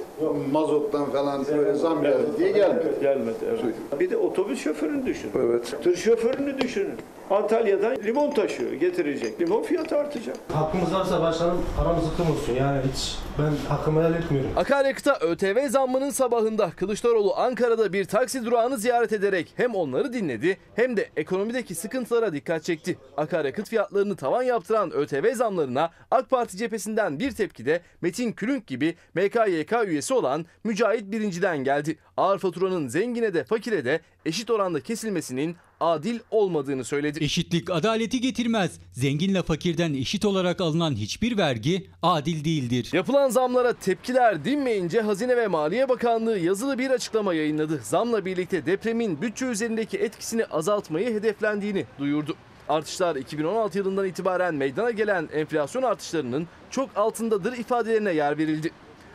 [0.52, 2.98] mazottan falan böyle zam geldi diye gelmedi.
[3.02, 4.00] Gelmedi evet.
[4.00, 5.32] Bir de otobüs şoförünü düşünün.
[5.36, 5.84] Evet.
[5.84, 6.96] Tır şoförünü düşünün.
[7.32, 9.42] Antalya'dan limon taşıyor, getirecek.
[9.42, 10.38] Limon fiyatı artacak.
[10.54, 12.54] Hakkımız varsa başkanım aramız zıkkım olsun.
[12.54, 14.52] Yani hiç ben hakkımı helal etmiyorum.
[14.56, 20.98] Akaryakıta ÖTV zammının sabahında Kılıçdaroğlu Ankara'da bir taksi durağını ziyaret ederek hem onları dinledi hem
[20.98, 22.98] de ekonomideki sıkıntılara dikkat çekti.
[23.18, 28.96] Akaryakıt fiyatlarını tavan yaptıran ÖTV zamlarına AK Parti cephesinden bir tepki de Metin Külünk gibi
[29.16, 31.98] MKYK üyesi olan Mücahit Birinci'den geldi.
[32.18, 37.24] Ağır faturanın zengine de fakire de eşit oranda kesilmesinin adil olmadığını söyledi.
[37.24, 38.80] Eşitlik adaleti getirmez.
[38.92, 42.90] Zenginle fakirden eşit olarak alınan hiçbir vergi adil değildir.
[42.94, 47.80] Yapılan zamlara tepkiler dinmeyince Hazine ve Maliye Bakanlığı yazılı bir açıklama yayınladı.
[47.84, 52.36] Zamla birlikte depremin bütçe üzerindeki etkisini azaltmayı hedeflendiğini duyurdu.
[52.70, 58.72] Artışlar 2016 yılından itibaren meydana gelen enflasyon artışlarının çok altındadır ifadelerine yer verildi.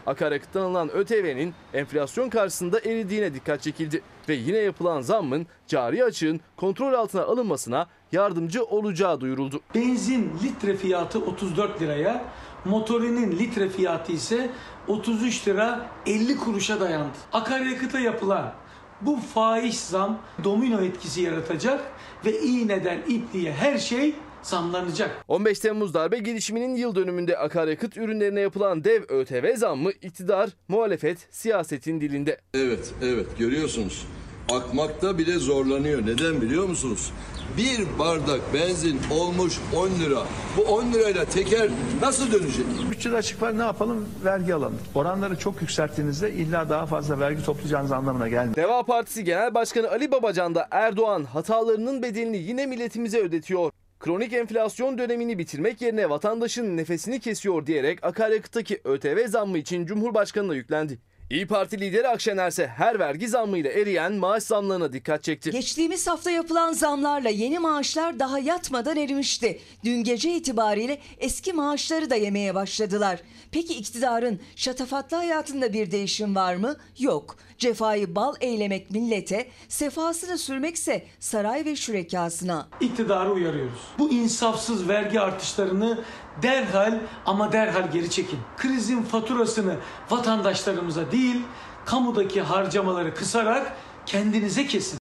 [0.07, 6.93] Akaryakıttan alınan ÖTV'nin enflasyon karşısında eridiğine dikkat çekildi ve yine yapılan zammın cari açığın kontrol
[6.93, 9.61] altına alınmasına yardımcı olacağı duyuruldu.
[9.75, 12.25] Benzin litre fiyatı 34 liraya,
[12.65, 14.51] motorinin litre fiyatı ise
[14.89, 17.17] 33 lira 50 kuruşa dayandı.
[17.33, 18.53] Akaryakıta yapılan
[19.01, 21.93] bu faiz zam domino etkisi yaratacak
[22.25, 24.15] ve iğneden ipliğe her şey
[24.47, 25.25] zamlanacak.
[25.29, 32.01] 15 Temmuz darbe girişiminin yıl dönümünde akaryakıt ürünlerine yapılan dev ÖTV zammı iktidar, muhalefet, siyasetin
[32.01, 32.41] dilinde.
[32.55, 34.07] Evet, evet görüyorsunuz.
[34.53, 36.07] Akmakta bile zorlanıyor.
[36.07, 37.13] Neden biliyor musunuz?
[37.57, 40.23] Bir bardak benzin olmuş 10 lira.
[40.57, 41.71] Bu 10 lirayla teker
[42.03, 42.67] nasıl dönecek?
[42.91, 44.09] Bütçede açık var ne yapalım?
[44.25, 44.79] Vergi alalım.
[44.95, 48.57] Oranları çok yükselttiğinizde illa daha fazla vergi toplayacağınız anlamına gelmiyor.
[48.57, 53.71] Deva Partisi Genel Başkanı Ali Babacan da Erdoğan hatalarının bedelini yine milletimize ödetiyor.
[54.01, 60.99] Kronik enflasyon dönemini bitirmek yerine vatandaşın nefesini kesiyor diyerek akaryakıttaki ÖTV zammı için Cumhurbaşkanı'na yüklendi.
[61.31, 65.51] İyi Parti lideri Akşener ise her vergi zammıyla eriyen maaş zamlarına dikkat çekti.
[65.51, 69.61] Geçtiğimiz hafta yapılan zamlarla yeni maaşlar daha yatmadan erimişti.
[69.85, 73.21] Dün gece itibariyle eski maaşları da yemeye başladılar.
[73.53, 76.77] Peki iktidarın şatafatlı hayatında bir değişim var mı?
[76.99, 77.37] Yok.
[77.59, 82.69] Cefayı bal eylemek millete, sefasını sürmekse saray ve şürekasına.
[82.81, 83.81] İktidarı uyarıyoruz.
[83.99, 86.05] Bu insafsız vergi artışlarını
[86.43, 88.39] derhal ama derhal geri çekin.
[88.57, 89.77] Krizin faturasını
[90.11, 91.43] vatandaşlarımıza değil,
[91.85, 93.73] kamudaki harcamaları kısarak
[94.07, 94.99] kendinize kesin.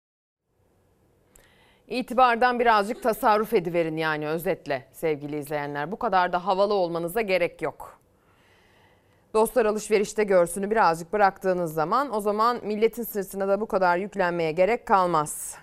[1.88, 5.92] İtibardan birazcık tasarruf ediverin yani özetle sevgili izleyenler.
[5.92, 8.01] Bu kadar da havalı olmanıza gerek yok.
[9.34, 14.86] Dostlar alışverişte görsünü birazcık bıraktığınız zaman o zaman milletin sırtına da bu kadar yüklenmeye gerek
[14.86, 15.54] kalmaz.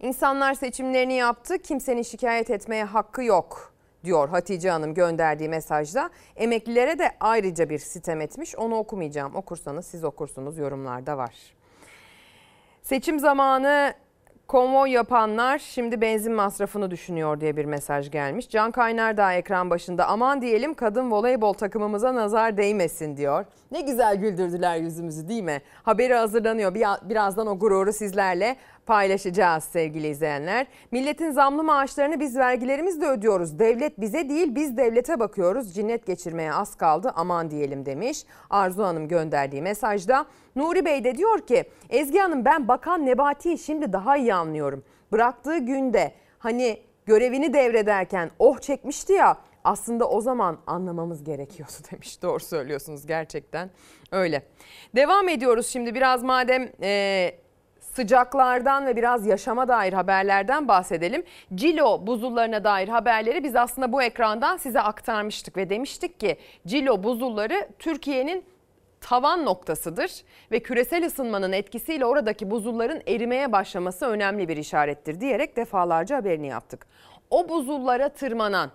[0.00, 3.72] İnsanlar seçimlerini yaptı, kimsenin şikayet etmeye hakkı yok
[4.04, 6.10] diyor Hatice Hanım gönderdiği mesajda.
[6.36, 8.56] Emeklilere de ayrıca bir sitem etmiş.
[8.56, 9.36] Onu okumayacağım.
[9.36, 11.34] Okursanız siz okursunuz yorumlarda var.
[12.82, 13.94] Seçim zamanı
[14.52, 18.48] konvoy yapanlar şimdi benzin masrafını düşünüyor diye bir mesaj gelmiş.
[18.50, 23.44] Can Kaynar da ekran başında aman diyelim kadın voleybol takımımıza nazar değmesin diyor.
[23.70, 25.62] Ne güzel güldürdüler yüzümüzü değil mi?
[25.82, 26.74] Haberi hazırlanıyor.
[27.02, 30.66] Birazdan o gururu sizlerle paylaşacağız sevgili izleyenler.
[30.90, 33.58] Milletin zamlı maaşlarını biz vergilerimizle ödüyoruz.
[33.58, 35.74] Devlet bize değil biz devlete bakıyoruz.
[35.74, 38.24] Cinnet geçirmeye az kaldı aman diyelim demiş.
[38.50, 40.26] Arzu Hanım gönderdiği mesajda.
[40.56, 44.84] Nuri Bey de diyor ki Ezgi Hanım ben Bakan Nebati'yi şimdi daha iyi anlıyorum.
[45.12, 52.22] Bıraktığı günde hani görevini devrederken oh çekmişti ya aslında o zaman anlamamız gerekiyordu demiş.
[52.22, 53.70] Doğru söylüyorsunuz gerçekten
[54.12, 54.42] öyle.
[54.96, 57.41] Devam ediyoruz şimdi biraz madem e,
[57.94, 61.22] sıcaklardan ve biraz yaşama dair haberlerden bahsedelim.
[61.54, 67.68] Cilo buzullarına dair haberleri biz aslında bu ekrandan size aktarmıştık ve demiştik ki Cilo buzulları
[67.78, 68.44] Türkiye'nin
[69.00, 70.10] tavan noktasıdır
[70.52, 76.86] ve küresel ısınmanın etkisiyle oradaki buzulların erimeye başlaması önemli bir işarettir diyerek defalarca haberini yaptık.
[77.30, 78.70] O buzullara tırmanan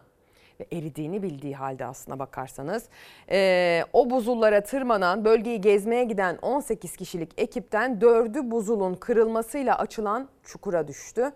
[0.60, 2.84] ve eridiğini bildiği halde aslına bakarsanız
[3.32, 10.88] eee, o buzullara tırmanan bölgeyi gezmeye giden 18 kişilik ekipten 4'ü buzulun kırılmasıyla açılan çukura
[10.88, 11.32] düştü.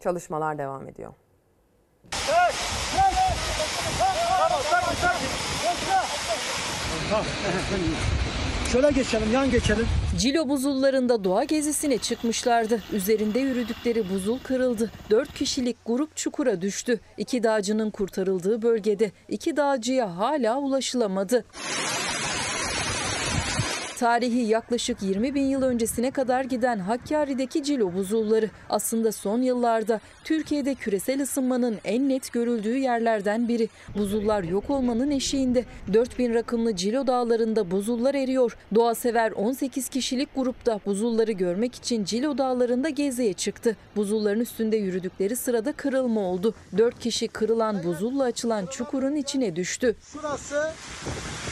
[0.00, 1.12] Çalışmalar devam ediyor.
[8.72, 9.86] Şöyle geçelim, yan geçelim.
[10.18, 12.82] Cilo buzullarında doğa gezisine çıkmışlardı.
[12.92, 14.90] Üzerinde yürüdükleri buzul kırıldı.
[15.10, 17.00] Dört kişilik grup çukura düştü.
[17.18, 21.44] İki dağcının kurtarıldığı bölgede iki dağcıya hala ulaşılamadı.
[24.00, 30.74] Tarihi yaklaşık 20 bin yıl öncesine kadar giden Hakkari'deki Cilo buzulları aslında son yıllarda Türkiye'de
[30.74, 33.68] küresel ısınmanın en net görüldüğü yerlerden biri.
[33.98, 35.64] Buzullar yok olmanın eşiğinde.
[35.92, 38.56] 4000 rakımlı Cilo dağlarında buzullar eriyor.
[38.74, 43.76] Doğa sever 18 kişilik grupta buzulları görmek için Cilo dağlarında geziye çıktı.
[43.96, 46.54] Buzulların üstünde yürüdükleri sırada kırılma oldu.
[46.78, 49.96] 4 kişi kırılan buzulla açılan çukurun içine düştü.
[50.12, 50.72] Şurası,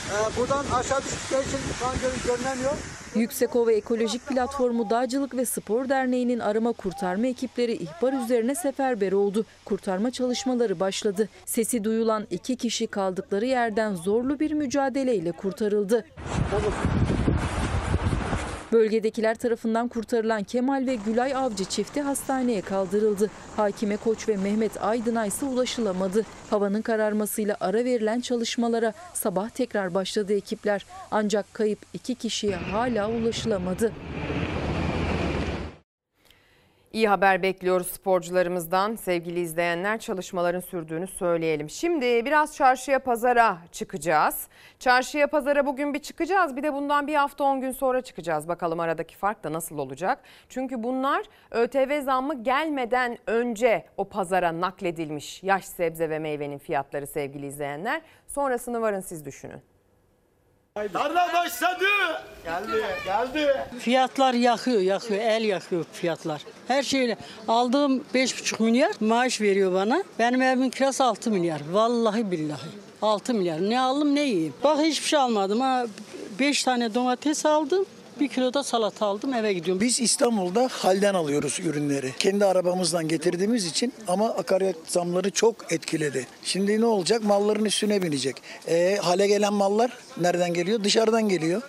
[0.08, 1.94] e, buradan aşağı düştükleri için şu an
[2.38, 2.72] gör- görünemiyor.
[3.14, 9.44] Yüksekova Ekolojik Platformu Dağcılık ve Spor Derneği'nin arama kurtarma ekipleri ihbar üzerine seferber oldu.
[9.64, 11.28] Kurtarma çalışmaları başladı.
[11.46, 16.04] Sesi duyulan iki kişi kaldıkları yerden zorlu bir mücadeleyle kurtarıldı.
[18.72, 23.30] Bölgedekiler tarafından kurtarılan Kemal ve Gülay Avcı çifti hastaneye kaldırıldı.
[23.56, 26.24] Hakime Koç ve Mehmet Aydın'a ise ulaşılamadı.
[26.50, 30.86] Havanın kararmasıyla ara verilen çalışmalara sabah tekrar başladı ekipler.
[31.10, 33.92] Ancak kayıp iki kişiye hala ulaşılamadı.
[36.92, 38.96] İyi haber bekliyoruz sporcularımızdan.
[38.96, 41.70] Sevgili izleyenler çalışmaların sürdüğünü söyleyelim.
[41.70, 44.48] Şimdi biraz çarşıya pazara çıkacağız.
[44.78, 46.56] Çarşıya pazara bugün bir çıkacağız.
[46.56, 48.48] Bir de bundan bir hafta 10 gün sonra çıkacağız.
[48.48, 50.18] Bakalım aradaki fark da nasıl olacak.
[50.48, 57.46] Çünkü bunlar ÖTV zammı gelmeden önce o pazara nakledilmiş yaş sebze ve meyvenin fiyatları sevgili
[57.46, 58.02] izleyenler.
[58.26, 59.77] Sonrasını varın siz düşünün.
[60.92, 61.84] Tarla başladı.
[62.44, 63.54] Geldi, geldi.
[63.78, 66.42] Fiyatlar yakıyor, yakıyor, el yakıyor fiyatlar.
[66.68, 67.16] Her şeyle
[67.48, 70.02] aldığım 5,5 milyar maaş veriyor bana.
[70.18, 71.60] Benim evimin kirası 6 milyar.
[71.72, 72.68] Vallahi billahi.
[73.02, 73.70] 6 milyar.
[73.70, 74.54] Ne aldım ne yiyeyim.
[74.64, 75.86] Bak hiçbir şey almadım ha.
[76.38, 77.86] 5 tane domates aldım.
[78.20, 79.80] Bir kilo da salata aldım eve gidiyorum.
[79.80, 82.12] Biz İstanbul'da halden alıyoruz ürünleri.
[82.18, 86.26] Kendi arabamızdan getirdiğimiz için ama akaryakıt zamları çok etkiledi.
[86.44, 87.24] Şimdi ne olacak?
[87.24, 88.36] Malların üstüne binecek.
[88.68, 90.84] E, hale gelen mallar nereden geliyor?
[90.84, 91.62] Dışarıdan geliyor.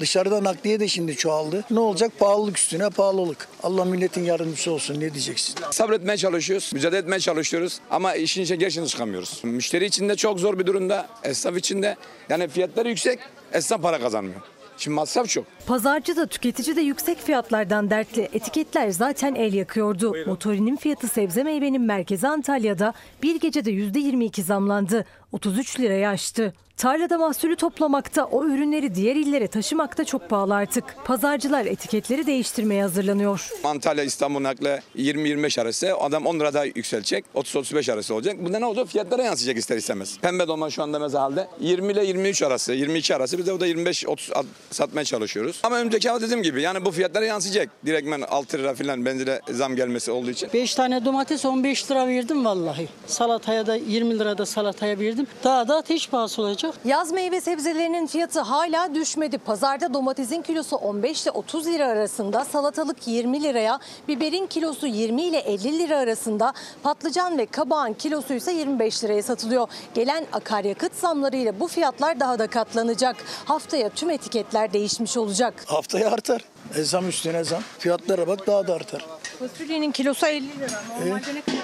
[0.00, 1.64] Dışarıda nakliye de şimdi çoğaldı.
[1.70, 2.12] Ne olacak?
[2.18, 3.48] Pahalılık üstüne pahalılık.
[3.62, 4.94] Allah milletin yardımcısı olsun.
[4.94, 5.54] Ne diyeceksin?
[5.70, 9.40] Sabretmeye çalışıyoruz, mücadele etmeye çalışıyoruz ama işin içine gerçekten çıkamıyoruz.
[9.44, 11.96] Müşteri için de çok zor bir durumda, esnaf için de.
[12.28, 13.18] Yani fiyatları yüksek,
[13.52, 14.40] esnaf para kazanmıyor.
[14.76, 15.44] Şimdi masraf çok.
[15.66, 18.28] Pazarcı da tüketici de yüksek fiyatlardan dertli.
[18.32, 20.14] Etiketler zaten el yakıyordu.
[20.26, 25.04] Motorinin fiyatı sebze meyvenin merkezi Antalya'da bir gecede %22 zamlandı.
[25.32, 26.52] 33 liraya aştı.
[26.76, 30.84] Tarlada mahsulü toplamakta, o ürünleri diğer illere taşımakta çok pahalı artık.
[31.04, 33.50] Pazarcılar etiketleri değiştirmeye hazırlanıyor.
[33.64, 37.24] Antalya İstanbul nakle 20-25 arası adam 10 lira daha yükselecek.
[37.34, 38.36] 30-35 arası olacak.
[38.44, 38.88] Bunda ne olacak?
[38.88, 40.18] Fiyatlara yansıyacak ister istemez.
[40.18, 43.38] Pembe dolma şu anda mesela halde 20 ile 23 arası, 22 arası.
[43.38, 45.60] Biz de o da 25-30 satmaya çalışıyoruz.
[45.64, 47.68] Ama önümüzdeki hafta dediğim gibi yani bu fiyatlara yansıyacak.
[47.86, 50.48] Direktmen 6 lira falan benzine zam gelmesi olduğu için.
[50.54, 52.88] 5 tane domates 15 lira verdim vallahi.
[53.06, 55.15] Salataya da 20 lira da salataya verdim.
[55.44, 56.74] Daha da ateş pahası olacak.
[56.84, 59.38] Yaz meyve sebzelerinin fiyatı hala düşmedi.
[59.38, 65.38] Pazarda domatesin kilosu 15 ile 30 lira arasında, salatalık 20 liraya, biberin kilosu 20 ile
[65.38, 66.52] 50 lira arasında,
[66.82, 69.68] patlıcan ve kabağın kilosu ise 25 liraya satılıyor.
[69.94, 73.16] Gelen akaryakıt zamlarıyla bu fiyatlar daha da katlanacak.
[73.44, 75.64] Haftaya tüm etiketler değişmiş olacak.
[75.66, 76.44] Haftaya artar.
[76.74, 77.62] E, zam üstüne zam.
[77.78, 79.06] Fiyatlara bak daha da artar.
[79.38, 80.66] Fasulyenin kilosu 50 lira.
[81.00, 81.58] Normalde ne kadar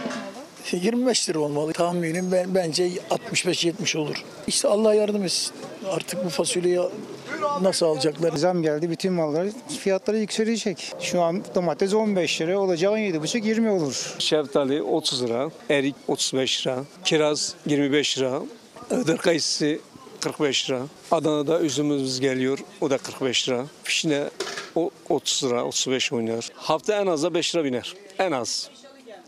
[0.72, 1.72] 25 lira olmalı.
[1.72, 4.25] Tahminim ben bence 65-70 olur.
[4.46, 5.53] İşte Allah yardım etsin.
[5.90, 6.81] Artık bu fasulyeyi
[7.62, 8.33] nasıl alacaklar?
[8.37, 9.46] Zam geldi bütün mallar
[9.79, 10.92] fiyatları yükselecek.
[11.01, 14.14] Şu an domates 15 lira olacağı 17,5 20 olur.
[14.18, 18.42] Şeftali 30 lira, erik 35 lira, kiraz 25 lira,
[18.90, 19.79] ıdır kayısı
[20.20, 20.81] 45 lira.
[21.11, 23.66] Adana'da üzümümüz geliyor, o da 45 lira.
[23.83, 24.25] Fişne
[24.75, 26.48] o 30 lira, 35 oynuyor.
[26.55, 27.94] Hafta en az da 5 lira biner.
[28.18, 28.70] En az.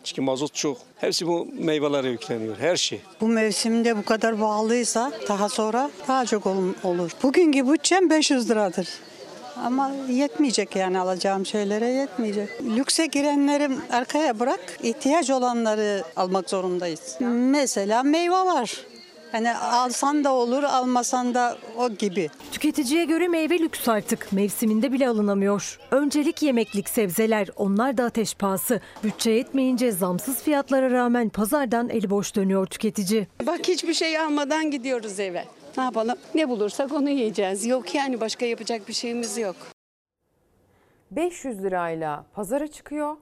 [0.04, 0.76] Çünkü mazot çok.
[0.96, 2.56] Hepsi bu meyvelere yükleniyor.
[2.58, 3.00] Her şey.
[3.20, 7.10] Bu mevsimde bu kadar bağlıysa daha sonra daha çok ol- olur.
[7.22, 8.88] Bugünkü bütçem 500 liradır.
[9.64, 12.48] Ama yetmeyecek yani alacağım şeylere yetmeyecek.
[12.76, 17.16] Lükse girenleri arkaya bırak, ihtiyaç olanları almak zorundayız.
[17.50, 18.76] Mesela meyve var.
[19.34, 22.30] Hani alsan da olur, almasan da o gibi.
[22.52, 24.32] Tüketiciye göre meyve lüks artık.
[24.32, 25.78] Mevsiminde bile alınamıyor.
[25.90, 27.48] Öncelik yemeklik sebzeler.
[27.56, 28.80] Onlar da ateş pahası.
[29.04, 33.26] Bütçe yetmeyince zamsız fiyatlara rağmen pazardan eli boş dönüyor tüketici.
[33.46, 35.44] Bak hiçbir şey almadan gidiyoruz eve.
[35.76, 36.16] Ne yapalım?
[36.34, 37.66] Ne bulursak onu yiyeceğiz.
[37.66, 39.56] Yok yani başka yapacak bir şeyimiz yok.
[41.10, 43.16] 500 lirayla pazara çıkıyor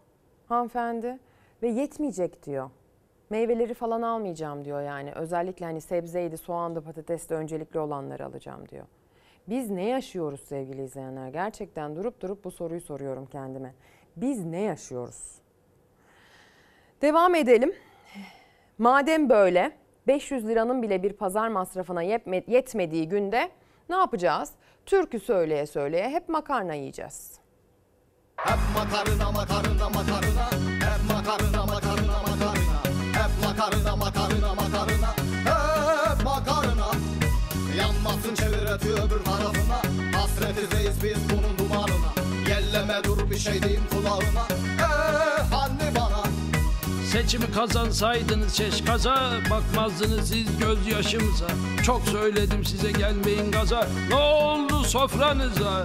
[0.48, 1.18] hanımefendi
[1.62, 2.70] ve yetmeyecek diyor.
[3.36, 5.12] Meyveleri falan almayacağım diyor yani.
[5.12, 8.84] Özellikle hani sebzeydi, soğandı, patatesli öncelikli olanları alacağım diyor.
[9.48, 11.28] Biz ne yaşıyoruz sevgili izleyenler?
[11.28, 13.74] Gerçekten durup durup bu soruyu soruyorum kendime.
[14.16, 15.34] Biz ne yaşıyoruz?
[17.02, 17.72] Devam edelim.
[18.78, 19.72] Madem böyle
[20.06, 23.50] 500 liranın bile bir pazar masrafına yetme- yetmediği günde
[23.88, 24.52] ne yapacağız?
[24.86, 27.38] Türkü söyleye söyleye hep makarna yiyeceğiz.
[28.36, 31.91] Hep makarna makarna makarna Hep makarna makarna
[33.62, 35.14] makarna makarna makarna.
[35.44, 36.90] Hep makarna.
[37.78, 39.82] Yanmasın çevireti öbür tarafına.
[40.18, 42.12] Hasretiz biz bunun dumanına.
[42.48, 44.46] Yelleme dur bir şey diyeyim kulağına
[44.80, 46.22] Eh anne bana.
[47.12, 51.46] Seçimi kazansaydınız şeşkaza Bakmazdınız siz gözyaşımıza.
[51.84, 53.86] Çok söyledim size gelmeyin gaza.
[54.08, 55.84] Ne oldu sofranıza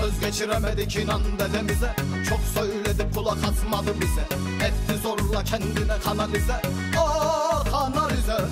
[0.00, 1.96] Söz geçiremedik inan dedemize.
[2.28, 4.22] Çok söyledik kulak asmadı bize.
[4.66, 6.62] Etti zorla kendine kanalize.
[6.98, 8.44] Ah kanalize.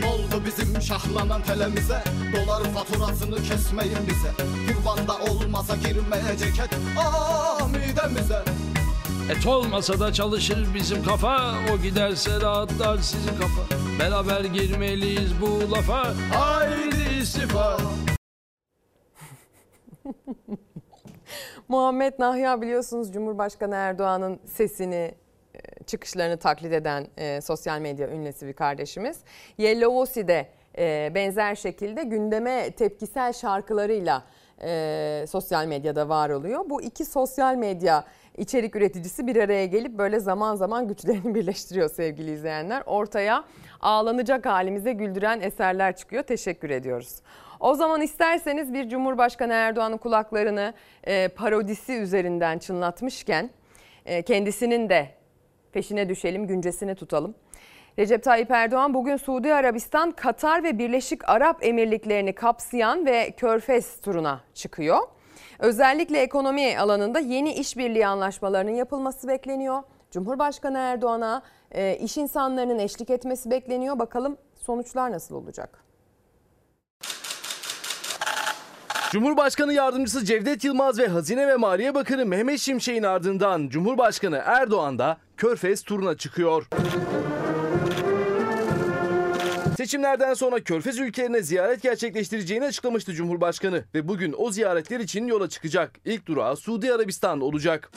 [0.00, 2.04] Ne oldu bizim şahlanan telemize?
[2.36, 4.30] Dolar faturasını kesmeyin bize.
[4.72, 8.42] Kurbanda olmasa girmeyecek et Ah midemize.
[9.30, 11.54] Et olmasa da çalışır bizim kafa.
[11.74, 13.62] O giderse rahatlar sizin kafa.
[13.98, 16.12] Beraber girmeliyiz bu lafa.
[16.34, 17.76] Haydi istifa
[21.68, 25.14] Muhammed Nahya biliyorsunuz Cumhurbaşkanı Erdoğan'ın sesini
[25.54, 29.18] e, çıkışlarını taklit eden e, sosyal medya ünlüsü bir kardeşimiz.
[29.58, 30.48] Yellow de
[30.78, 34.24] e, benzer şekilde gündeme tepkisel şarkılarıyla
[34.62, 36.70] e, sosyal medyada var oluyor.
[36.70, 38.04] Bu iki sosyal medya
[38.36, 42.82] içerik üreticisi bir araya gelip böyle zaman zaman güçlerini birleştiriyor sevgili izleyenler.
[42.86, 43.44] Ortaya
[43.80, 46.22] ağlanacak halimize güldüren eserler çıkıyor.
[46.22, 47.20] Teşekkür ediyoruz.
[47.60, 53.50] O zaman isterseniz bir Cumhurbaşkanı Erdoğan'ın kulaklarını e, parodisi üzerinden çınlatmışken
[54.06, 55.08] e, kendisinin de
[55.72, 57.34] peşine düşelim, güncesini tutalım.
[57.98, 64.40] Recep Tayyip Erdoğan bugün Suudi Arabistan, Katar ve Birleşik Arap Emirlikleri'ni kapsayan ve Körfez turuna
[64.54, 64.98] çıkıyor.
[65.58, 69.82] Özellikle ekonomi alanında yeni işbirliği anlaşmalarının yapılması bekleniyor.
[70.10, 71.42] Cumhurbaşkanı Erdoğan'a
[71.72, 73.98] e, iş insanlarının eşlik etmesi bekleniyor.
[73.98, 75.85] Bakalım sonuçlar nasıl olacak?
[79.10, 85.18] Cumhurbaşkanı Yardımcısı Cevdet Yılmaz ve Hazine ve Maliye Bakanı Mehmet Şimşek'in ardından Cumhurbaşkanı Erdoğan da
[85.36, 86.66] Körfez turuna çıkıyor.
[89.76, 95.92] Seçimlerden sonra Körfez ülkelerine ziyaret gerçekleştireceğini açıklamıştı Cumhurbaşkanı ve bugün o ziyaretler için yola çıkacak.
[96.04, 97.90] İlk durağı Suudi Arabistan olacak.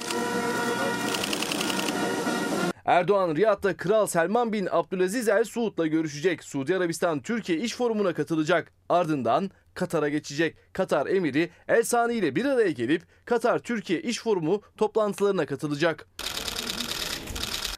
[2.86, 6.44] Erdoğan Riyad'da Kral Selman bin Abdülaziz El Suud'la görüşecek.
[6.44, 8.72] Suudi Arabistan Türkiye İş Forumu'na katılacak.
[8.90, 10.56] Ardından Katar'a geçecek.
[10.74, 16.08] Katar emiri El Sani ile bir araya gelip Katar Türkiye İş Forumu toplantılarına katılacak.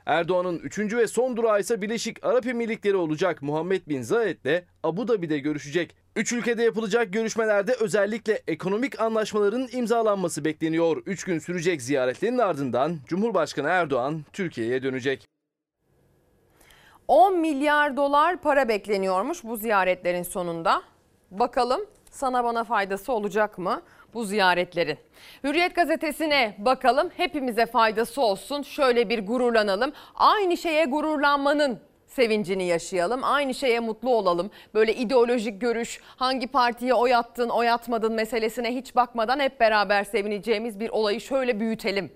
[0.06, 0.80] Erdoğan'ın 3.
[0.80, 3.42] ve son durağı ise Birleşik Arap Emirlikleri olacak.
[3.42, 5.96] Muhammed Bin Zayed ile Abu Dhabi'de görüşecek.
[6.16, 11.04] Üç ülkede yapılacak görüşmelerde özellikle ekonomik anlaşmaların imzalanması bekleniyor.
[11.06, 15.26] Üç gün sürecek ziyaretlerin ardından Cumhurbaşkanı Erdoğan Türkiye'ye dönecek.
[17.08, 20.91] 10 milyar dolar para bekleniyormuş bu ziyaretlerin sonunda.
[21.32, 23.82] Bakalım sana bana faydası olacak mı
[24.14, 24.98] bu ziyaretlerin?
[25.44, 28.62] Hürriyet gazetesine bakalım hepimize faydası olsun.
[28.62, 29.94] Şöyle bir gururlanalım.
[30.16, 33.24] Aynı şeye gururlanmanın sevincini yaşayalım.
[33.24, 34.52] Aynı şeye mutlu olalım.
[34.74, 40.80] Böyle ideolojik görüş, hangi partiye oy attın, oy atmadın meselesine hiç bakmadan hep beraber sevineceğimiz
[40.80, 42.12] bir olayı şöyle büyütelim.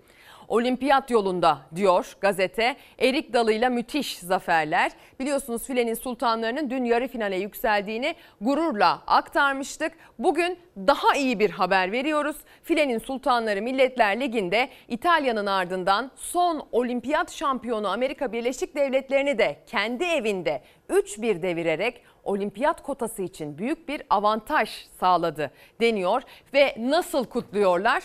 [0.47, 2.75] Olimpiyat yolunda diyor gazete.
[2.99, 4.91] Erik dalıyla müthiş zaferler.
[5.19, 9.91] Biliyorsunuz filenin sultanlarının dün yarı finale yükseldiğini gururla aktarmıştık.
[10.19, 12.35] Bugün daha iyi bir haber veriyoruz.
[12.63, 20.61] Filenin sultanları Milletler Ligi'nde İtalya'nın ardından son olimpiyat şampiyonu Amerika Birleşik Devletleri'ni de kendi evinde
[20.89, 24.69] 3-1 devirerek olimpiyat kotası için büyük bir avantaj
[24.99, 26.21] sağladı deniyor
[26.53, 28.03] ve nasıl kutluyorlar?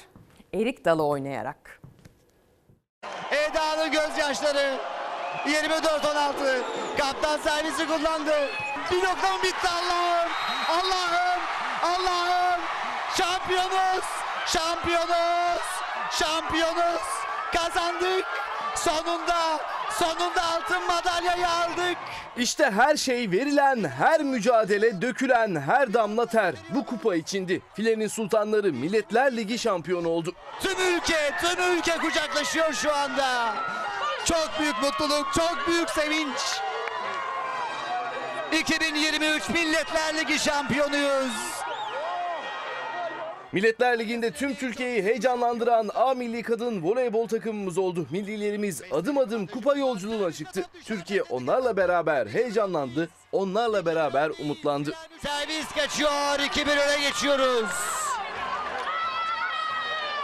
[0.55, 1.81] Erik dalı oynayarak.
[3.31, 4.77] Eda'nın gözyaşları
[5.47, 6.63] 24-16
[6.99, 8.49] kaptan servisi kullandı.
[8.91, 10.31] Bir nokta mı bitti Allah'ım?
[10.69, 11.41] Allah'ım!
[11.83, 12.61] Allah'ım!
[13.17, 14.05] Şampiyonuz!
[14.47, 15.63] Şampiyonuz!
[16.11, 17.03] Şampiyonuz!
[17.55, 18.50] Kazandık!
[18.77, 19.61] Sonunda!
[19.91, 21.97] Sonunda altın madalyayı aldık!
[22.37, 27.63] İşte her şey verilen, her mücadele, dökülen her damla ter bu kupa içindi.
[27.75, 30.35] Filenin sultanları Milletler Ligi şampiyonu oldu.
[30.61, 33.55] Tüm ülke, tüm ülke kucaklaşıyor şu anda.
[34.25, 36.39] Çok büyük mutluluk, çok büyük sevinç.
[38.61, 41.60] 2023 Milletler Ligi şampiyonuyuz.
[43.53, 48.07] Milletler Ligi'nde tüm Türkiye'yi heyecanlandıran A milli kadın voleybol takımımız oldu.
[48.11, 50.65] Millilerimiz adım adım kupa yolculuğuna çıktı.
[50.85, 54.93] Türkiye onlarla beraber heyecanlandı, onlarla beraber umutlandı.
[55.23, 57.71] Servis kaçıyor, 2-1 öne geçiyoruz.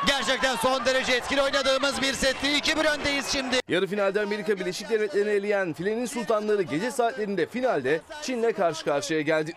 [0.06, 2.46] Gerçekten son derece etkili oynadığımız bir setti.
[2.46, 3.56] 2-1 öndeyiz şimdi.
[3.68, 9.52] Yarı finalde Amerika Birleşik Devletleri'ni eleyen filenin sultanları gece saatlerinde finalde Çin'le karşı karşıya geldi.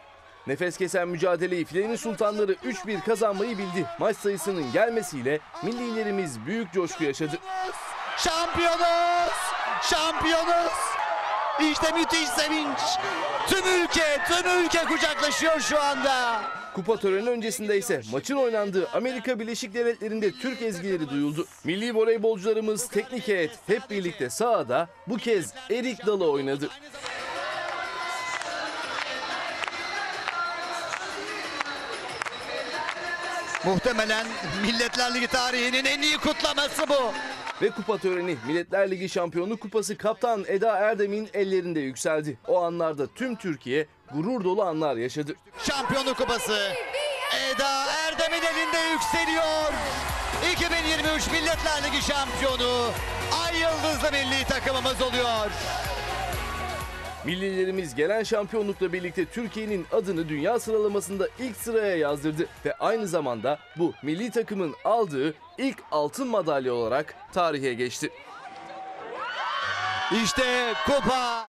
[0.50, 3.86] Nefes kesen mücadeleyi filenin sultanları 3-1 kazanmayı bildi.
[4.00, 7.38] Maç sayısının gelmesiyle millilerimiz büyük coşku yaşadı.
[8.18, 9.34] Şampiyonuz!
[9.82, 10.72] Şampiyonuz!
[11.72, 12.80] İşte müthiş sevinç.
[13.47, 16.41] Tüm ülke, tüm ülke kucaklaşıyor şu anda.
[16.76, 21.47] Kupa töreni öncesinde ise maçın oynandığı Amerika Birleşik Devletleri'nde Türk ezgileri duyuldu.
[21.64, 26.70] Milli voleybolcularımız teknik heyet hep birlikte sahada bu kez Erik Dalı oynadı.
[33.66, 34.28] Muhtemelen
[34.62, 37.14] Milletler Ligi tarihinin en iyi kutlaması bu.
[37.62, 42.38] Ve kupa töreni Milletler Ligi Şampiyonu Kupası kaptan Eda Erdem'in ellerinde yükseldi.
[42.47, 45.36] O anlarda tüm Türkiye gurur dolu anlar yaşadı.
[45.68, 46.72] Şampiyonluk kupası
[47.51, 49.74] Eda Erdem'in elinde yükseliyor.
[50.53, 52.91] 2023 Milletler Ligi şampiyonu
[53.45, 55.49] Ay Yıldızlı milli takımımız oluyor.
[57.26, 63.93] Millilerimiz gelen şampiyonlukla birlikte Türkiye'nin adını dünya sıralamasında ilk sıraya yazdırdı ve aynı zamanda bu
[64.03, 68.09] milli takımın aldığı ilk altın madalya olarak tarihe geçti.
[70.24, 71.47] İşte kupa.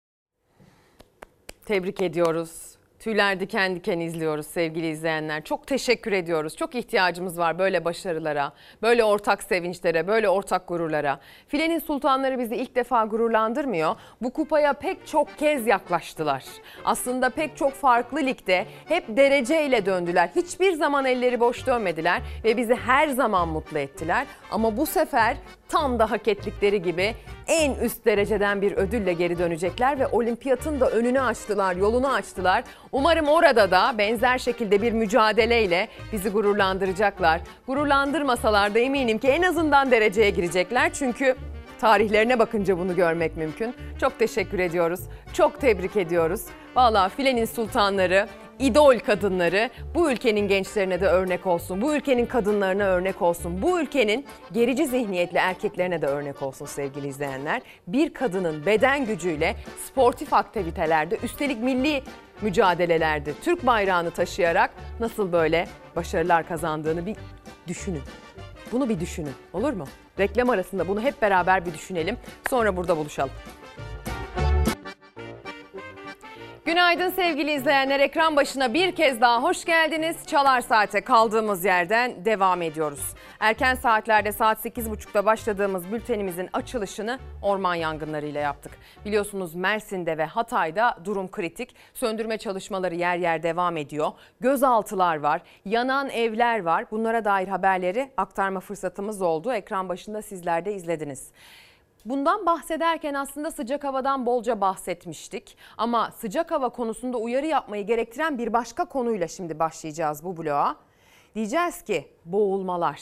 [1.66, 2.69] Tebrik ediyoruz.
[3.00, 5.44] Tüyler diken diken izliyoruz sevgili izleyenler.
[5.44, 6.56] Çok teşekkür ediyoruz.
[6.56, 11.20] Çok ihtiyacımız var böyle başarılara, böyle ortak sevinçlere, böyle ortak gururlara.
[11.48, 13.96] Filenin sultanları bizi ilk defa gururlandırmıyor.
[14.22, 16.44] Bu kupaya pek çok kez yaklaştılar.
[16.84, 20.30] Aslında pek çok farklı ligde hep dereceyle döndüler.
[20.36, 24.26] Hiçbir zaman elleri boş dönmediler ve bizi her zaman mutlu ettiler.
[24.50, 25.36] Ama bu sefer
[25.70, 27.14] tam da hak ettikleri gibi
[27.46, 32.64] en üst dereceden bir ödülle geri dönecekler ve olimpiyatın da önünü açtılar, yolunu açtılar.
[32.92, 37.40] Umarım orada da benzer şekilde bir mücadeleyle bizi gururlandıracaklar.
[37.66, 40.92] Gururlandırmasalar da eminim ki en azından dereceye girecekler.
[40.92, 41.36] Çünkü
[41.80, 43.74] tarihlerine bakınca bunu görmek mümkün.
[44.00, 45.00] Çok teşekkür ediyoruz.
[45.32, 46.44] Çok tebrik ediyoruz.
[46.76, 48.28] Vallahi filenin sultanları
[48.58, 51.82] idol kadınları bu ülkenin gençlerine de örnek olsun.
[51.82, 53.62] Bu ülkenin kadınlarına örnek olsun.
[53.62, 57.62] Bu ülkenin gerici zihniyetli erkeklerine de örnek olsun sevgili izleyenler.
[57.86, 59.56] Bir kadının beden gücüyle
[59.86, 62.02] sportif aktivitelerde üstelik milli
[62.40, 64.70] mücadelelerde Türk bayrağını taşıyarak
[65.00, 67.16] nasıl böyle başarılar kazandığını bir
[67.68, 68.02] düşünün.
[68.72, 69.84] Bunu bir düşünün olur mu?
[70.18, 72.16] Reklam arasında bunu hep beraber bir düşünelim.
[72.50, 73.32] Sonra burada buluşalım.
[76.80, 78.00] Günaydın sevgili izleyenler.
[78.00, 80.26] Ekran başına bir kez daha hoş geldiniz.
[80.26, 83.14] Çalar Saat'e kaldığımız yerden devam ediyoruz.
[83.40, 88.72] Erken saatlerde saat 8.30'da başladığımız bültenimizin açılışını orman yangınlarıyla yaptık.
[89.04, 91.76] Biliyorsunuz Mersin'de ve Hatay'da durum kritik.
[91.94, 94.12] Söndürme çalışmaları yer yer devam ediyor.
[94.40, 96.90] Gözaltılar var, yanan evler var.
[96.90, 99.52] Bunlara dair haberleri aktarma fırsatımız oldu.
[99.52, 101.30] Ekran başında sizler de izlediniz.
[102.04, 105.56] Bundan bahsederken aslında sıcak havadan bolca bahsetmiştik.
[105.78, 110.76] Ama sıcak hava konusunda uyarı yapmayı gerektiren bir başka konuyla şimdi başlayacağız bu bloğa.
[111.34, 113.00] Diyeceğiz ki boğulmalar.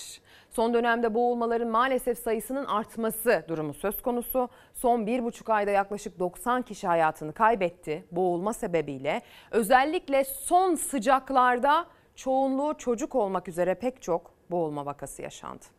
[0.50, 4.48] Son dönemde boğulmaların maalesef sayısının artması durumu söz konusu.
[4.74, 9.22] Son bir buçuk ayda yaklaşık 90 kişi hayatını kaybetti boğulma sebebiyle.
[9.50, 11.86] Özellikle son sıcaklarda
[12.16, 15.77] çoğunluğu çocuk olmak üzere pek çok boğulma vakası yaşandı.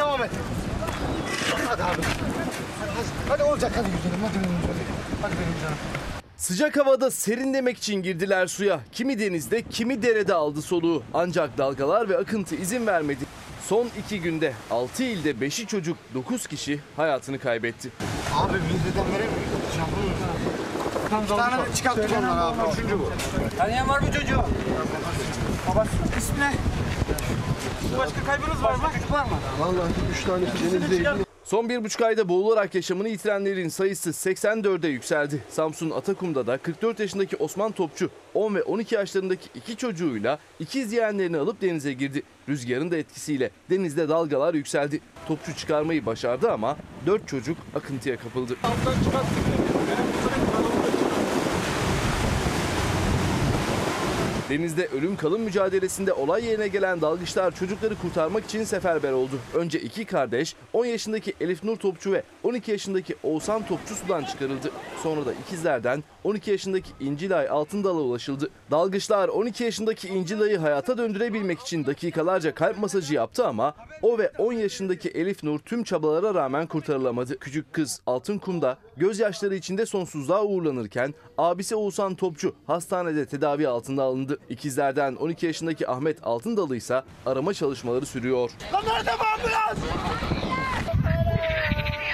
[0.00, 0.30] Hadi.
[1.68, 2.02] Hadi abi.
[2.80, 2.90] Hadi,
[3.28, 4.86] hadi olacak hadi güzelim hadi benim güzelim.
[5.22, 5.76] Hadi benim canım.
[6.36, 8.80] Sıcak havada serinlemek için girdiler suya.
[8.92, 11.02] Kimi denizde, kimi derede aldı soluğu.
[11.14, 13.24] Ancak dalgalar ve akıntı izin vermedi.
[13.68, 17.90] Son iki günde 6 ilde 5'i çocuk 9 kişi hayatını kaybetti.
[18.34, 20.65] Abi mideden veremiyoruz.
[21.04, 22.72] Bir tane çıkarttık onları abi.
[22.72, 23.10] Üçüncü bu.
[23.58, 24.42] Tanıyan var mı çocuğu?
[25.70, 26.52] Babası ismi ne?
[27.98, 28.82] Başka kaybınız var mı?
[28.94, 29.36] Çocuk var mı?
[29.60, 35.42] Vallahi üç tanesi denizde Son bir buçuk ayda boğularak yaşamını yitirenlerin sayısı 84'e yükseldi.
[35.48, 41.36] Samsun Atakum'da da 44 yaşındaki Osman Topçu 10 ve 12 yaşlarındaki iki çocuğuyla ikiz yeğenlerini
[41.38, 42.22] alıp denize girdi.
[42.48, 45.00] Rüzgarın da etkisiyle denizde dalgalar yükseldi.
[45.28, 46.76] Topçu çıkarmayı başardı ama
[47.06, 48.56] 4 çocuk akıntıya kapıldı.
[54.50, 59.38] Denizde ölüm kalım mücadelesinde olay yerine gelen dalgıçlar çocukları kurtarmak için seferber oldu.
[59.54, 64.70] Önce iki kardeş 10 yaşındaki Elif Nur Topçu ve 12 yaşındaki Oğuzhan Topçu sudan çıkarıldı.
[65.02, 68.50] Sonra da ikizlerden 12 yaşındaki İncilay Altındal'a ulaşıldı.
[68.70, 74.52] Dalgıçlar 12 yaşındaki İncilay'ı hayata döndürebilmek için dakikalarca kalp masajı yaptı ama o ve 10
[74.52, 77.38] yaşındaki Elif Nur tüm çabalara rağmen kurtarılamadı.
[77.38, 84.38] Küçük kız Altın Kum'da gözyaşları içinde sonsuzluğa uğurlanırken abisi Oğuzhan Topçu hastanede tedavi altında alındı.
[84.48, 88.50] İkizlerden 12 yaşındaki Ahmet Altındalı ise arama çalışmaları sürüyor.
[88.72, 89.78] Lan nerede bu ambulans?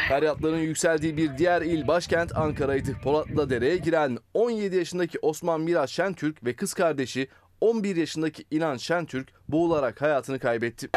[0.08, 2.96] Feryatların yükseldiği bir diğer il başkent Ankara'ydı.
[3.04, 7.28] Polatlı dereye giren 17 yaşındaki Osman Miraç Şentürk ve kız kardeşi
[7.60, 10.88] 11 yaşındaki İnan Şentürk boğularak hayatını kaybetti.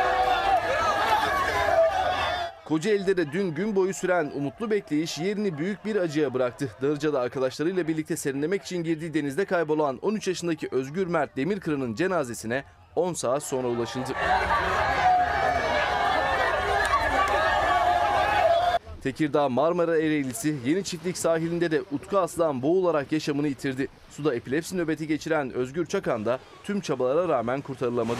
[2.65, 6.69] Kocaeli'de de dün gün boyu süren umutlu bekleyiş yerini büyük bir acıya bıraktı.
[6.81, 12.63] Darıca'da arkadaşlarıyla birlikte serinlemek için girdiği denizde kaybolan 13 yaşındaki Özgür Mert Demirkıran'ın cenazesine
[12.95, 14.11] 10 saat sonra ulaşıldı.
[19.03, 23.87] Tekirdağ Marmara Ereğlisi Yeni Çiftlik sahilinde de Utku Aslan boğularak yaşamını yitirdi.
[24.09, 28.19] Suda epilepsi nöbeti geçiren Özgür Çakan da tüm çabalara rağmen kurtarılamadı.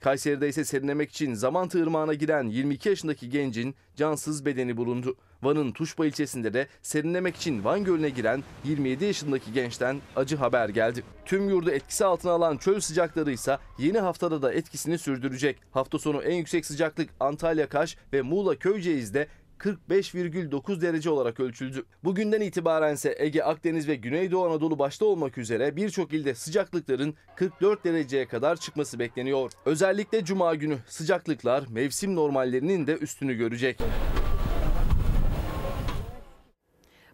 [0.00, 5.16] Kayseri'de ise serinlemek için Zamantı Irmağı'na giren 22 yaşındaki gencin cansız bedeni bulundu.
[5.42, 11.04] Van'ın Tuşba ilçesinde de serinlemek için Van Gölü'ne giren 27 yaşındaki gençten acı haber geldi.
[11.24, 15.58] Tüm yurdu etkisi altına alan çöl sıcakları ise yeni haftada da etkisini sürdürecek.
[15.70, 19.28] Hafta sonu en yüksek sıcaklık Antalya Kaş ve Muğla Köyceğiz'de
[19.58, 21.84] 45,9 derece olarak ölçüldü.
[22.04, 27.84] Bugünden itibaren ise Ege, Akdeniz ve Güneydoğu Anadolu başta olmak üzere birçok ilde sıcaklıkların 44
[27.84, 29.52] dereceye kadar çıkması bekleniyor.
[29.64, 33.80] Özellikle cuma günü sıcaklıklar mevsim normallerinin de üstünü görecek.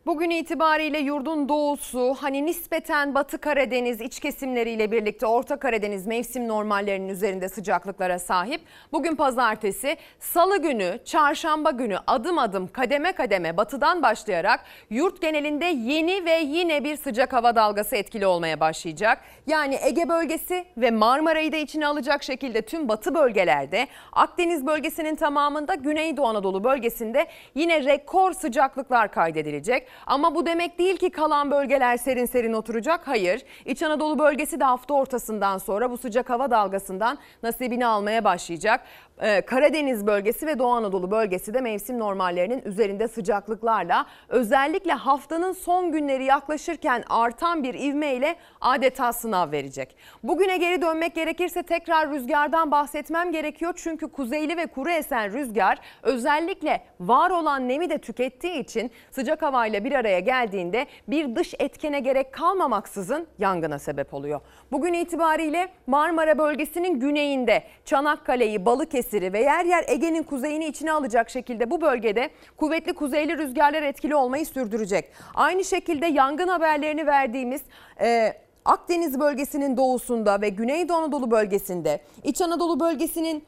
[0.07, 7.09] Bugün itibariyle yurdun doğusu hani nispeten Batı Karadeniz iç kesimleriyle birlikte Orta Karadeniz mevsim normallerinin
[7.09, 8.61] üzerinde sıcaklıklara sahip.
[8.93, 16.25] Bugün pazartesi, salı günü, çarşamba günü adım adım kademe kademe batıdan başlayarak yurt genelinde yeni
[16.25, 19.21] ve yine bir sıcak hava dalgası etkili olmaya başlayacak.
[19.47, 25.75] Yani Ege bölgesi ve Marmara'yı da içine alacak şekilde tüm batı bölgelerde Akdeniz bölgesinin tamamında
[25.75, 29.94] Güneydoğu Anadolu bölgesinde yine rekor sıcaklıklar kaydedilecek.
[30.07, 33.09] Ama bu demek değil ki kalan bölgeler serin serin oturacak.
[33.09, 33.43] Hayır.
[33.65, 38.81] İç Anadolu bölgesi de hafta ortasından sonra bu sıcak hava dalgasından nasibini almaya başlayacak.
[39.23, 45.93] Ee, Karadeniz bölgesi ve Doğu Anadolu bölgesi de mevsim normallerinin üzerinde sıcaklıklarla özellikle haftanın son
[45.93, 49.97] günleri yaklaşırken artan bir ivmeyle adeta sınav verecek.
[50.23, 53.73] Bugüne geri dönmek gerekirse tekrar rüzgardan bahsetmem gerekiyor.
[53.77, 59.85] Çünkü kuzeyli ve kuru esen rüzgar özellikle var olan nemi de tükettiği için sıcak havayla
[59.85, 64.41] bir araya geldiğinde bir dış etkene gerek kalmamaksızın yangına sebep oluyor.
[64.73, 71.71] Bugün itibariyle Marmara bölgesinin güneyinde Çanakkale'yi, Balıkesir'i ve yer yer Ege'nin kuzeyini içine alacak şekilde
[71.71, 75.13] bu bölgede kuvvetli kuzeyli rüzgarlar etkili olmayı sürdürecek.
[75.35, 77.63] Aynı şekilde yangın haberlerini verdiğimiz
[78.01, 78.33] e,
[78.65, 83.45] Akdeniz bölgesinin doğusunda ve Güneydoğu Anadolu bölgesinde, İç Anadolu bölgesinin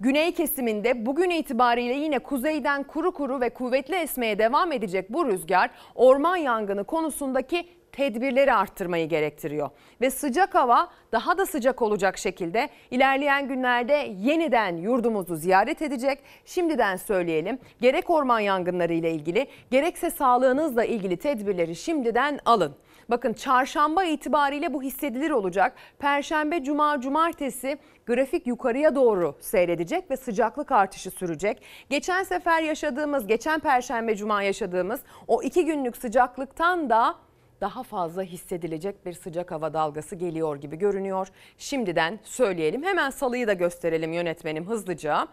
[0.00, 5.70] Güney kesiminde bugün itibariyle yine kuzeyden kuru kuru ve kuvvetli esmeye devam edecek bu rüzgar
[5.94, 9.70] orman yangını konusundaki tedbirleri arttırmayı gerektiriyor.
[10.00, 16.18] Ve sıcak hava daha da sıcak olacak şekilde ilerleyen günlerde yeniden yurdumuzu ziyaret edecek.
[16.44, 22.74] Şimdiden söyleyelim gerek orman yangınları ile ilgili gerekse sağlığınızla ilgili tedbirleri şimdiden alın.
[23.08, 25.74] Bakın çarşamba itibariyle bu hissedilir olacak.
[25.98, 31.62] Perşembe, cuma, cumartesi grafik yukarıya doğru seyredecek ve sıcaklık artışı sürecek.
[31.90, 37.14] Geçen sefer yaşadığımız, geçen perşembe, cuma yaşadığımız o iki günlük sıcaklıktan da
[37.62, 41.28] daha fazla hissedilecek bir sıcak hava dalgası geliyor gibi görünüyor.
[41.58, 42.82] Şimdiden söyleyelim.
[42.82, 45.28] Hemen salıyı da gösterelim yönetmenim hızlıca.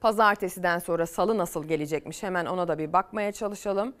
[0.00, 3.94] Pazartesiden sonra salı nasıl gelecekmiş hemen ona da bir bakmaya çalışalım.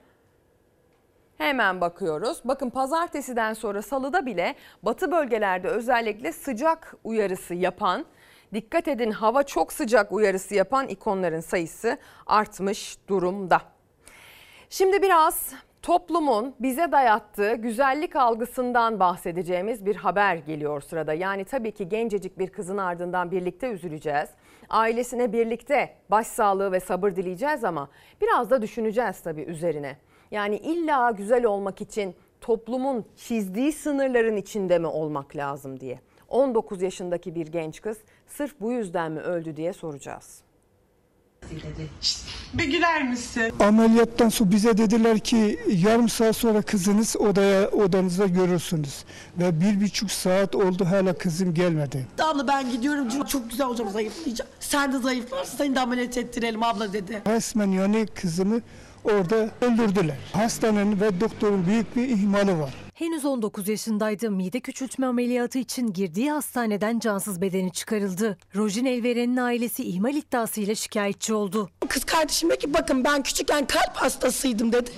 [1.38, 2.40] Hemen bakıyoruz.
[2.44, 8.04] Bakın pazartesiden sonra salıda bile batı bölgelerde özellikle sıcak uyarısı yapan,
[8.54, 13.62] dikkat edin hava çok sıcak uyarısı yapan ikonların sayısı artmış durumda.
[14.70, 21.14] Şimdi biraz toplumun bize dayattığı güzellik algısından bahsedeceğimiz bir haber geliyor sırada.
[21.14, 24.28] Yani tabii ki gencecik bir kızın ardından birlikte üzüleceğiz.
[24.68, 27.88] Ailesine birlikte başsağlığı ve sabır dileyeceğiz ama
[28.20, 29.96] biraz da düşüneceğiz tabii üzerine.
[30.30, 36.00] Yani illa güzel olmak için toplumun çizdiği sınırların içinde mi olmak lazım diye.
[36.28, 40.42] 19 yaşındaki bir genç kız sırf bu yüzden mi öldü diye soracağız.
[42.54, 43.52] Bir güler misin?
[43.60, 49.04] Ameliyattan sonra bize dediler ki yarım saat sonra kızınız odaya odanızda görürsünüz.
[49.38, 52.06] Ve bir buçuk saat oldu hala kızım gelmedi.
[52.22, 54.50] Abla ben gidiyorum çünkü çok güzel olacağım zayıflayacağım.
[54.60, 57.22] Sen de zayıflarsın seni de ameliyat ettirelim abla dedi.
[57.26, 58.60] Resmen yani kızımı
[59.04, 60.16] orada öldürdüler.
[60.32, 62.74] Hastanenin ve doktorun büyük bir ihmali var.
[63.02, 64.30] Henüz 19 yaşındaydı.
[64.30, 68.38] Mide küçültme ameliyatı için girdiği hastaneden cansız bedeni çıkarıldı.
[68.56, 71.70] Rojin Elveren'in ailesi ihmal iddiasıyla şikayetçi oldu.
[71.88, 74.90] Kız kardeşim dedi ki bakın ben küçükken kalp hastasıydım dedi.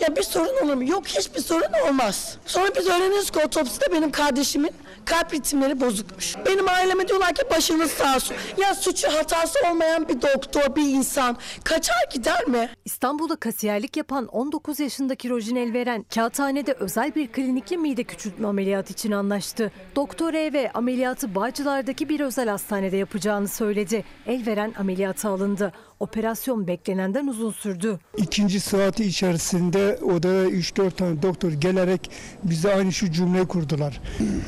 [0.00, 0.84] Ya bir sorun olur mu?
[0.84, 2.38] Yok hiçbir sorun olmaz.
[2.46, 4.70] Sonra biz öğreniyoruz ki otopside benim kardeşimin
[5.04, 6.34] kalp ritimleri bozukmuş.
[6.46, 8.36] Benim aileme diyorlar ki başınız sağ olsun.
[8.58, 12.70] Ya suçu hatası olmayan bir doktor, bir insan kaçar gider mi?
[12.84, 19.10] İstanbul'da kasiyerlik yapan 19 yaşındaki Rojin Elveren, kağıthanede özel bir klinikle mide küçültme ameliyatı için
[19.10, 19.72] anlaştı.
[19.96, 24.04] Doktor E ameliyatı Bağcılar'daki bir özel hastanede yapacağını söyledi.
[24.26, 25.72] Elveren ameliyata alındı.
[26.00, 27.98] Operasyon beklenenden uzun sürdü.
[28.16, 32.10] İkinci saati içerisinde odaya 3-4 tane doktor gelerek
[32.44, 34.00] bize aynı şu cümleyi kurdular.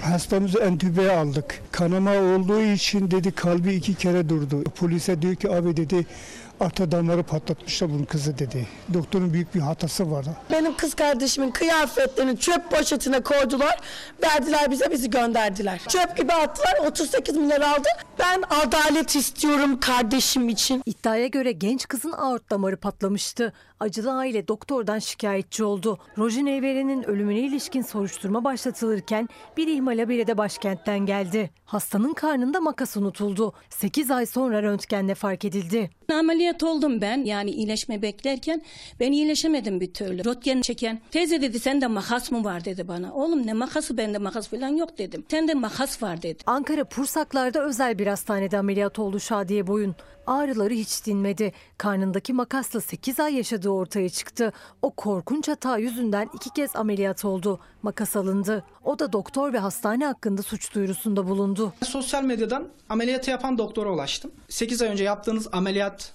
[0.02, 1.60] Hastamızı entübeye aldık.
[1.72, 4.62] Kanama olduğu için dedi kalbi iki kere durdu.
[4.62, 6.06] Polise diyor ki abi dedi
[6.60, 8.66] arter damarı patlatmışlar bunun kızı dedi.
[8.94, 10.36] Doktorun büyük bir hatası vardı.
[10.50, 13.80] Benim kız kardeşimin kıyafetlerini çöp poşetine koydular.
[14.22, 15.80] Verdiler bize bizi gönderdiler.
[15.88, 17.88] Çöp gibi attılar 38 milyar aldı.
[18.18, 20.82] Ben adalet istiyorum kardeşim için.
[20.86, 23.52] İddiaya göre genç kızın aort damarı patlamıştı.
[23.80, 25.98] Acılı aile doktordan şikayetçi oldu.
[26.18, 31.50] Rojin Evren'in ölümüne ilişkin soruşturma başlatılırken bir ihmal haberi de başkentten geldi.
[31.64, 33.52] Hastanın karnında makas unutuldu.
[33.70, 35.90] 8 ay sonra röntgenle fark edildi.
[36.12, 38.62] Ameliyat oldum ben yani iyileşme beklerken
[39.00, 40.24] ben iyileşemedim bir türlü.
[40.24, 43.14] Röntgen çeken teyze dedi sende makas mı var dedi bana.
[43.14, 45.24] Oğlum ne makası bende makas falan yok dedim.
[45.30, 46.42] Sende makas var dedi.
[46.46, 49.94] Ankara Pursaklar'da özel bir hastanede ameliyat oldu Şadiye Boyun.
[50.28, 51.52] Ağrıları hiç dinmedi.
[51.78, 54.52] Karnındaki makasla 8 ay yaşadığı ortaya çıktı.
[54.82, 57.60] O korkunç hata yüzünden iki kez ameliyat oldu.
[57.82, 58.64] Makas alındı.
[58.84, 61.72] O da doktor ve hastane hakkında suç duyurusunda bulundu.
[61.84, 64.30] Sosyal medyadan ameliyatı yapan doktora ulaştım.
[64.48, 66.12] 8 ay önce yaptığınız ameliyat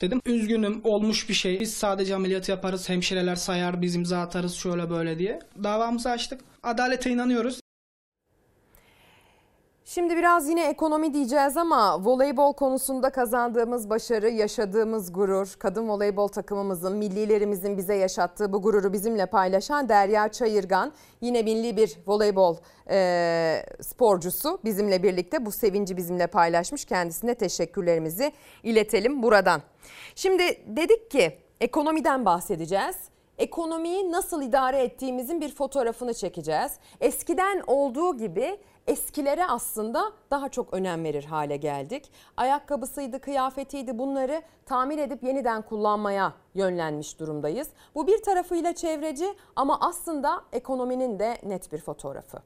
[0.00, 0.20] dedim.
[0.26, 1.60] Üzgünüm olmuş bir şey.
[1.60, 2.88] Biz sadece ameliyatı yaparız.
[2.88, 5.38] Hemşireler sayar biz imza atarız şöyle böyle diye.
[5.62, 6.40] Davamızı açtık.
[6.62, 7.60] Adalete inanıyoruz.
[9.88, 16.96] Şimdi biraz yine ekonomi diyeceğiz ama voleybol konusunda kazandığımız başarı, yaşadığımız gurur, kadın voleybol takımımızın,
[16.96, 22.56] millilerimizin bize yaşattığı bu gururu bizimle paylaşan Derya Çayırgan, yine milli bir voleybol
[22.90, 26.84] e, sporcusu bizimle birlikte bu sevinci bizimle paylaşmış.
[26.84, 28.32] Kendisine teşekkürlerimizi
[28.62, 29.62] iletelim buradan.
[30.14, 32.96] Şimdi dedik ki ekonomiden bahsedeceğiz
[33.38, 36.72] ekonomiyi nasıl idare ettiğimizin bir fotoğrafını çekeceğiz.
[37.00, 42.04] Eskiden olduğu gibi eskilere aslında daha çok önem verir hale geldik.
[42.36, 47.68] Ayakkabısıydı, kıyafetiydi bunları tamir edip yeniden kullanmaya yönlenmiş durumdayız.
[47.94, 49.26] Bu bir tarafıyla çevreci
[49.56, 52.38] ama aslında ekonominin de net bir fotoğrafı.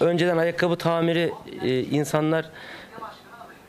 [0.00, 1.32] Önceden ayakkabı tamiri
[1.62, 2.50] e, insanlar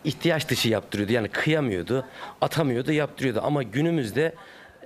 [0.04, 1.14] ihtiyaç dışı yaptırıyordu.
[1.14, 2.06] Yani kıyamıyordu,
[2.42, 3.42] atamıyordu, yaptırıyordu.
[3.44, 4.36] Ama günümüzde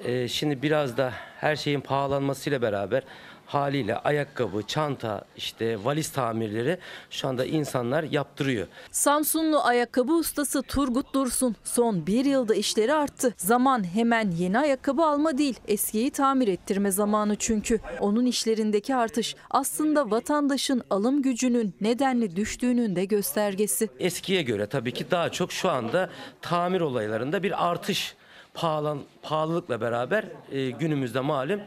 [0.04, 3.04] e, şimdi biraz da her şeyin pahalanmasıyla beraber
[3.50, 6.78] haliyle ayakkabı, çanta, işte valiz tamirleri
[7.10, 8.68] şu anda insanlar yaptırıyor.
[8.92, 13.34] Samsunlu ayakkabı ustası Turgut Dursun son bir yılda işleri arttı.
[13.38, 17.80] Zaman hemen yeni ayakkabı alma değil eskiyi tamir ettirme zamanı çünkü.
[18.00, 23.90] Onun işlerindeki artış aslında vatandaşın alım gücünün nedenli düştüğünün de göstergesi.
[24.00, 26.10] Eskiye göre tabii ki daha çok şu anda
[26.42, 28.16] tamir olaylarında bir artış
[28.54, 31.60] pahalan, pahalılıkla beraber e, günümüzde malum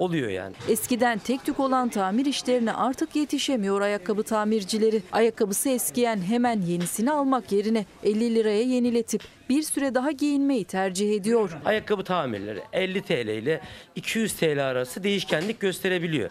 [0.00, 0.54] oluyor yani.
[0.68, 5.02] Eskiden tek tük olan tamir işlerine artık yetişemiyor ayakkabı tamircileri.
[5.12, 11.50] Ayakkabısı eskiyen hemen yenisini almak yerine 50 liraya yeniletip bir süre daha giyinmeyi tercih ediyor.
[11.64, 13.60] Ayakkabı tamirleri 50 TL ile
[13.96, 16.30] 200 TL arası değişkenlik gösterebiliyor.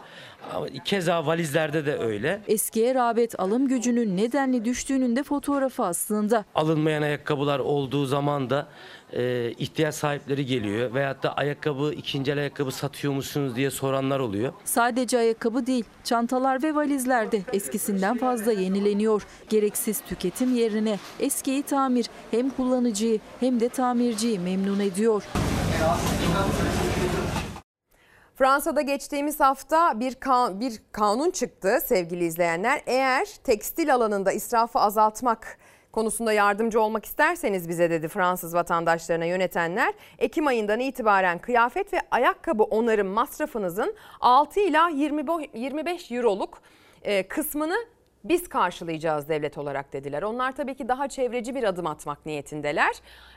[0.85, 2.41] Keza valizlerde de öyle.
[2.47, 6.45] Eskiye rağbet alım gücünün nedenli düştüğünün de fotoğrafı aslında.
[6.55, 8.67] Alınmayan ayakkabılar olduğu zaman da
[9.13, 10.93] e, ihtiyaç sahipleri geliyor.
[10.93, 14.53] Veyahut da ayakkabı, ikinci el ayakkabı satıyor musunuz diye soranlar oluyor.
[14.65, 19.23] Sadece ayakkabı değil, çantalar ve valizler de eskisinden fazla yenileniyor.
[19.49, 25.23] Gereksiz tüketim yerine eskiyi tamir hem kullanıcıyı hem de tamirciyi memnun ediyor.
[28.39, 32.81] Fransa'da geçtiğimiz hafta bir kan, bir kanun çıktı sevgili izleyenler.
[32.85, 35.57] Eğer tekstil alanında israfı azaltmak
[35.91, 39.93] konusunda yardımcı olmak isterseniz bize dedi Fransız vatandaşlarına yönetenler.
[40.19, 46.61] Ekim ayından itibaren kıyafet ve ayakkabı onarım masrafınızın 6 ila 25 euroluk
[47.01, 47.77] e, kısmını
[48.23, 50.21] biz karşılayacağız devlet olarak dediler.
[50.21, 52.95] Onlar tabii ki daha çevreci bir adım atmak niyetindeler.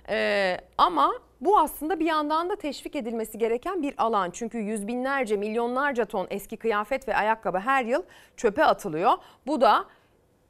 [0.08, 4.30] Ee, ama bu aslında bir yandan da teşvik edilmesi gereken bir alan.
[4.30, 8.02] Çünkü yüz binlerce, milyonlarca ton eski kıyafet ve ayakkabı her yıl
[8.36, 9.12] çöpe atılıyor.
[9.46, 9.84] Bu da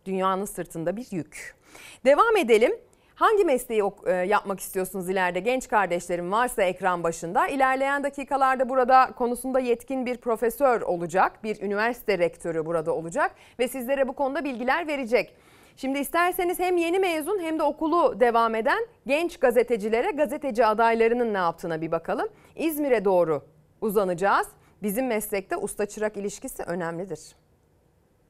[0.07, 1.57] dünyanın sırtında bir yük.
[2.05, 2.72] Devam edelim.
[3.15, 3.83] Hangi mesleği
[4.27, 7.49] yapmak istiyorsunuz ileride genç kardeşlerim varsa ekran başında?
[7.49, 14.09] İlerleyen dakikalarda burada konusunda yetkin bir profesör olacak, bir üniversite rektörü burada olacak ve sizlere
[14.09, 15.37] bu konuda bilgiler verecek.
[15.77, 21.39] Şimdi isterseniz hem yeni mezun hem de okulu devam eden genç gazetecilere, gazeteci adaylarının ne
[21.39, 22.29] yaptığına bir bakalım.
[22.57, 23.43] İzmir'e doğru
[23.81, 24.47] uzanacağız.
[24.83, 27.41] Bizim meslekte usta çırak ilişkisi önemlidir.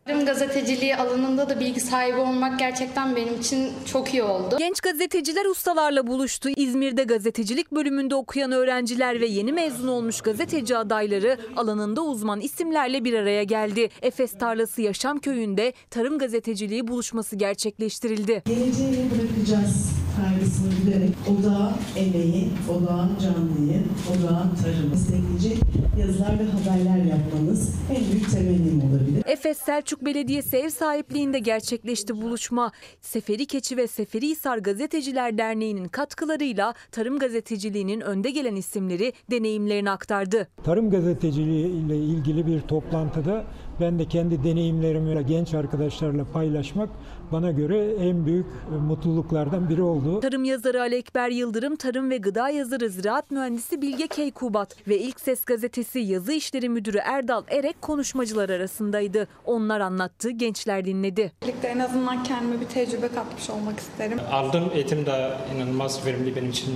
[0.06, 4.56] Tarım gazeteciliği alanında da bilgi sahibi olmak gerçekten benim için çok iyi oldu.
[4.58, 6.48] Genç gazeteciler ustalarla buluştu.
[6.56, 13.14] İzmir'de gazetecilik bölümünde okuyan öğrenciler ve yeni mezun olmuş gazeteci adayları alanında uzman isimlerle bir
[13.14, 13.88] araya geldi.
[14.02, 18.42] Efes Tarlası Yaşam Köyü'nde tarım gazeteciliği buluşması gerçekleştirildi.
[18.46, 25.58] Geleceğe bırakacağız kaygısını giderek odağın emeği, odağın canlıyı, odağın tarımı destekleyecek
[26.00, 29.22] yazılar ve haberler yapmanız en büyük temennim olabilir.
[29.26, 32.72] Efes Selçuk Belediyesi ev sahipliğinde gerçekleşti buluşma.
[33.00, 40.48] Seferi Keçi ve Seferihisar Gazeteciler Derneği'nin katkılarıyla tarım gazeteciliğinin önde gelen isimleri deneyimlerini aktardı.
[40.64, 43.44] Tarım gazeteciliği ile ilgili bir toplantıda
[43.80, 46.88] ben de kendi deneyimlerimi genç arkadaşlarla paylaşmak
[47.32, 48.46] bana göre en büyük
[48.88, 50.20] mutluluklardan biri oldu.
[50.20, 55.20] Tarım yazarı Ali Ekber Yıldırım, tarım ve gıda yazarı ziraat mühendisi Bilge Keykubat ve İlk
[55.20, 59.28] Ses gazetesi yazı işleri müdürü Erdal Erek konuşmacılar arasındaydı.
[59.46, 61.32] Onlar anlattı, gençler dinledi.
[61.42, 64.18] Birlikte en azından kendime bir tecrübe katmış olmak isterim.
[64.32, 66.70] Aldığım eğitim de inanılmaz verimli benim için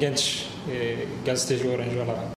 [0.00, 0.46] genç
[1.26, 2.37] gazeteci öğrenci olarak.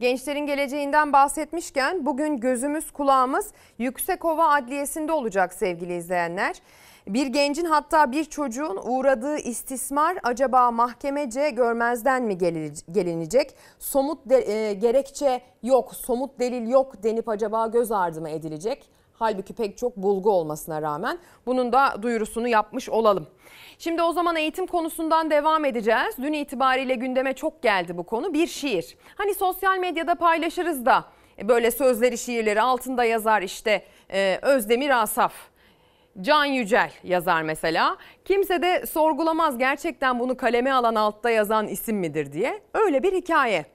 [0.00, 6.56] Gençlerin geleceğinden bahsetmişken bugün gözümüz kulağımız Yüksekova Adliyesi'nde olacak sevgili izleyenler.
[7.08, 12.38] Bir gencin hatta bir çocuğun uğradığı istismar acaba mahkemece görmezden mi
[12.92, 13.54] gelinecek?
[13.78, 18.90] Somut de, e, gerekçe yok, somut delil yok denip acaba göz ardı mı edilecek?
[19.12, 23.26] Halbuki pek çok bulgu olmasına rağmen bunun da duyurusunu yapmış olalım.
[23.78, 26.14] Şimdi o zaman eğitim konusundan devam edeceğiz.
[26.22, 28.34] Dün itibariyle gündeme çok geldi bu konu.
[28.34, 28.96] Bir şiir.
[29.16, 31.04] Hani sosyal medyada paylaşırız da
[31.38, 35.32] e, böyle sözleri şiirleri altında yazar işte e, Özdemir Asaf.
[36.20, 37.96] Can Yücel yazar mesela.
[38.24, 42.60] Kimse de sorgulamaz gerçekten bunu kaleme alan altta yazan isim midir diye.
[42.74, 43.66] Öyle bir hikaye.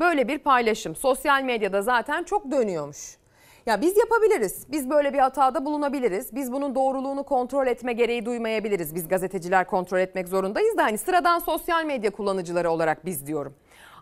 [0.00, 3.21] Böyle bir paylaşım sosyal medyada zaten çok dönüyormuş.
[3.66, 4.66] Ya biz yapabiliriz.
[4.70, 6.34] Biz böyle bir hatada bulunabiliriz.
[6.34, 8.94] Biz bunun doğruluğunu kontrol etme gereği duymayabiliriz.
[8.94, 13.54] Biz gazeteciler kontrol etmek zorundayız da hani sıradan sosyal medya kullanıcıları olarak biz diyorum.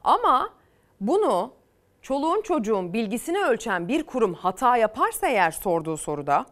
[0.05, 0.51] Ama
[1.01, 1.53] bunu
[2.03, 6.47] çoluğun çocuğun bilgisini ölçen bir kurum hata yaparsa eğer sorduğu soruda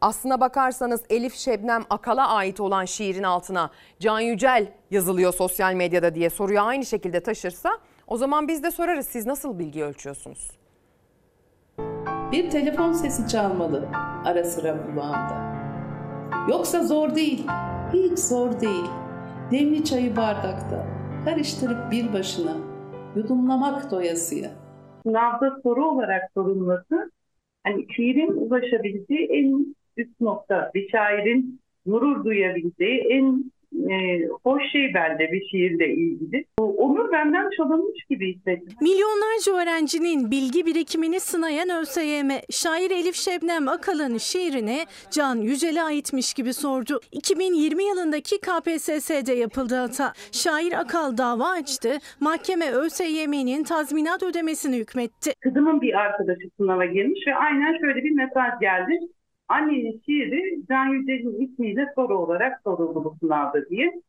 [0.00, 6.30] aslına bakarsanız Elif Şebnem Akal'a ait olan şiirin altına Can Yücel yazılıyor sosyal medyada diye
[6.30, 10.63] soruyu aynı şekilde taşırsa o zaman biz de sorarız siz nasıl bilgi ölçüyorsunuz?
[12.34, 13.88] Bir telefon sesi çalmalı
[14.24, 15.54] ara sıra kulağımda.
[16.50, 17.46] Yoksa zor değil,
[17.92, 18.86] hiç zor değil.
[19.50, 20.86] Demli çayı bardakta,
[21.24, 22.56] karıştırıp bir başına,
[23.16, 24.50] yudumlamak doyasıya.
[25.06, 27.10] Sınavda soru olarak sorulması,
[27.64, 33.52] hani şiirin ulaşabildiği en üst nokta, bir şairin gurur duyabildiği en
[33.90, 33.94] e,
[34.44, 36.44] hoş şey bence bir şiirle ilgili.
[36.58, 38.76] Onur benden çalınmış gibi hissettim.
[38.80, 44.78] Milyonlarca öğrencinin bilgi birikimini sınayan ÖSYM, şair Elif Şebnem Akalın şiirini
[45.10, 47.00] Can Yücel'e aitmiş gibi sordu.
[47.12, 50.12] 2020 yılındaki KPSS'de yapıldı hata.
[50.32, 55.32] Şair Akal dava açtı, mahkeme ÖSYM'nin tazminat ödemesini hükmetti.
[55.40, 58.98] Kızımın bir arkadaşı sınava girmiş ve aynen şöyle bir mesaj geldi.
[59.48, 64.02] Annenin şiiri Can Yücel'in ismiyle soru olarak soruldu bu sınavda diye.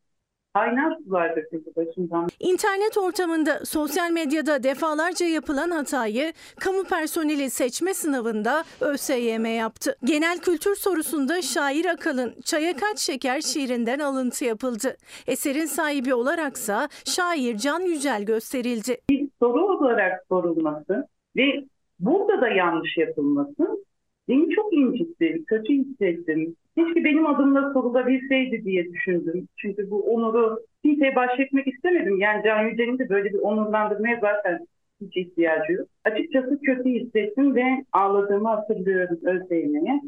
[0.54, 2.28] Aynen sular döküldü başımdan.
[2.40, 9.96] İnternet ortamında sosyal medyada defalarca yapılan hatayı kamu personeli seçme sınavında ÖSYM yaptı.
[10.04, 14.98] Genel kültür sorusunda şair Akalın Çaya Kaç Şeker şiirinden alıntı yapıldı.
[15.28, 18.98] Eserin sahibi olaraksa şair Can Yücel gösterildi.
[19.10, 21.66] Bir soru olarak sorulması ve
[22.00, 23.86] burada da yanlış yapılması
[24.30, 26.56] beni çok incitti, kötü hissettim.
[26.78, 29.48] Keşke benim adımla sorulabilseydi diye düşündüm.
[29.58, 32.20] Çünkü bu onuru kimseye bahşetmek istemedim.
[32.20, 34.68] Yani Can Yücel'in de böyle bir onurlandırmaya zaten
[35.02, 35.88] hiç ihtiyacı yok.
[36.04, 40.02] Açıkçası kötü hissettim ve ağladığımı hatırlıyorum ÖSYM'ye.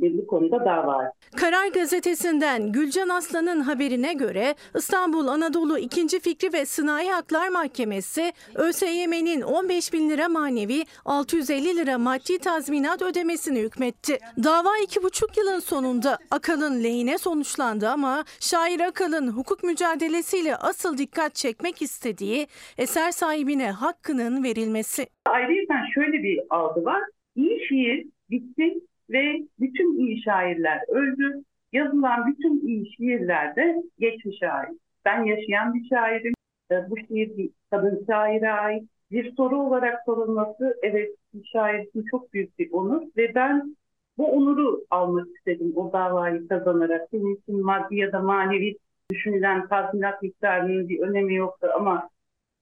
[0.00, 1.12] Bu konuda dava.
[1.36, 6.20] Karar gazetesinden Gülcan Aslan'ın haberine göre İstanbul Anadolu 2.
[6.20, 13.58] Fikri ve Sınai Haklar Mahkemesi ÖSYM'nin 15 bin lira manevi 650 lira maddi tazminat ödemesini
[13.60, 14.18] hükmetti.
[14.44, 21.82] Dava 2,5 yılın sonunda Akal'ın lehine sonuçlandı ama şair Akal'ın hukuk mücadelesiyle asıl dikkat çekmek
[21.82, 22.46] istediği
[22.78, 25.06] eser sahibine hakkının verilmesi.
[25.26, 27.02] Ayrıca şöyle bir algı var.
[27.36, 28.74] İyi şiir bitti
[29.10, 31.42] ve bütün iyi şairler öldü.
[31.72, 34.78] Yazılan bütün iyi şiirler de geçmiş ait.
[35.04, 36.32] Ben yaşayan bir şairim.
[36.70, 38.88] E, Bu şiir bir kadın şaire ait.
[39.10, 43.76] Bir soru olarak sorulması evet bir şair için çok büyük bir onur ve ben
[44.18, 47.12] bu onuru almak istedim o davayı kazanarak.
[47.12, 48.76] Benim için maddi ya da manevi
[49.10, 52.08] düşünülen tazminat miktarının bir önemi yoktu ama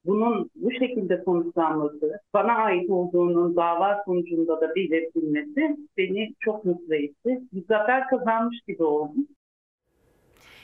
[0.06, 7.40] bunun bu şekilde sonuçlanması, bana ait olduğunun dava sonucunda da belirtilmesi beni çok mutlu etti.
[7.52, 9.26] Bir zafer kazanmış gibi oldum.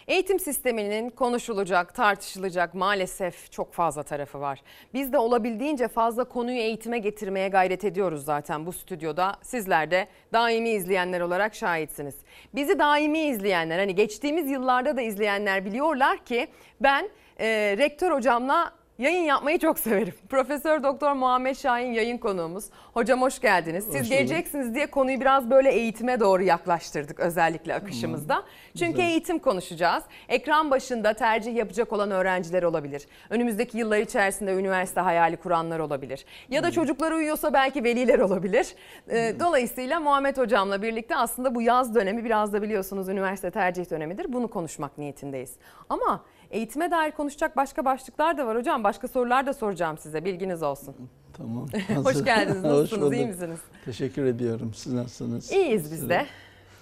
[0.08, 4.62] Eğitim sisteminin konuşulacak, tartışılacak maalesef çok fazla tarafı var.
[4.94, 9.32] Biz de olabildiğince fazla konuyu eğitime getirmeye gayret ediyoruz zaten bu stüdyoda.
[9.42, 12.16] Sizler de daimi izleyenler olarak şahitsiniz.
[12.54, 16.46] Bizi daimi izleyenler, hani geçtiğimiz yıllarda da izleyenler biliyorlar ki
[16.80, 17.08] ben
[17.40, 18.72] e, rektör hocamla
[19.02, 20.14] Yayın yapmayı çok severim.
[20.28, 22.64] Profesör Doktor Muhammed Şahin yayın konuğumuz.
[22.94, 23.84] Hocam hoş geldiniz.
[23.84, 24.10] Siz Hoş bulduk.
[24.10, 28.42] geleceksiniz diye konuyu biraz böyle eğitime doğru yaklaştırdık özellikle akışımızda.
[28.78, 29.08] Çünkü Güzel.
[29.08, 30.04] eğitim konuşacağız.
[30.28, 33.06] Ekran başında tercih yapacak olan öğrenciler olabilir.
[33.30, 36.24] Önümüzdeki yıllar içerisinde üniversite hayali kuranlar olabilir.
[36.48, 38.74] Ya da çocuklar uyuyorsa belki veliler olabilir.
[39.10, 44.32] Ee, Dolayısıyla Muhammed Hocam'la birlikte aslında bu yaz dönemi biraz da biliyorsunuz üniversite tercih dönemidir.
[44.32, 45.56] Bunu konuşmak niyetindeyiz.
[45.88, 48.84] Ama eğitime dair konuşacak başka başlıklar da var hocam.
[48.84, 50.94] Başka sorular da soracağım size bilginiz olsun.
[51.32, 51.66] Tamam.
[52.04, 52.64] Hoş geldiniz.
[52.64, 53.12] Hoş Nasılsınız?
[53.12, 53.34] iyi bulduk.
[53.40, 53.60] misiniz?
[53.84, 54.74] Teşekkür ediyorum.
[54.74, 55.52] Siz nasılsınız?
[55.52, 56.26] İyiyiz biz de.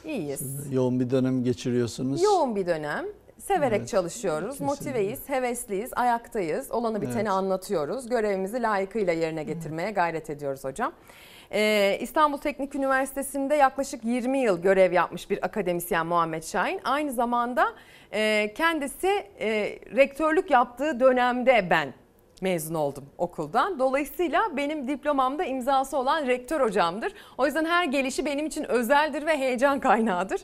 [0.05, 0.39] İyiyiz.
[0.39, 2.23] siz de Yoğun bir dönem geçiriyorsunuz.
[2.23, 3.05] Yoğun bir dönem.
[3.39, 4.51] Severek Evet, çalışıyoruz.
[4.59, 4.65] kesinlikle.
[4.91, 6.71] Motiveyiz, hevesliyiz, ayaktayız.
[6.71, 7.29] Olanı biteni Evet.
[7.31, 8.09] anlatıyoruz.
[8.09, 10.93] Görevimizi layıkıyla yerine getirmeye gayret ediyoruz hocam.
[11.53, 16.81] Ee, İstanbul Teknik Üniversitesi'nde yaklaşık 20 yıl görev yapmış bir akademisyen Muhammed Şahin.
[16.85, 17.73] Aynı zamanda
[18.13, 19.09] e, kendisi
[19.41, 21.95] e, rektörlük yaptığı dönemde ben
[22.41, 23.79] mezun oldum okuldan.
[23.79, 27.13] Dolayısıyla benim diplomamda imzası olan rektör hocamdır.
[27.39, 30.41] O yüzden her gelişi benim için özeldir ve heyecan kaynağıdır.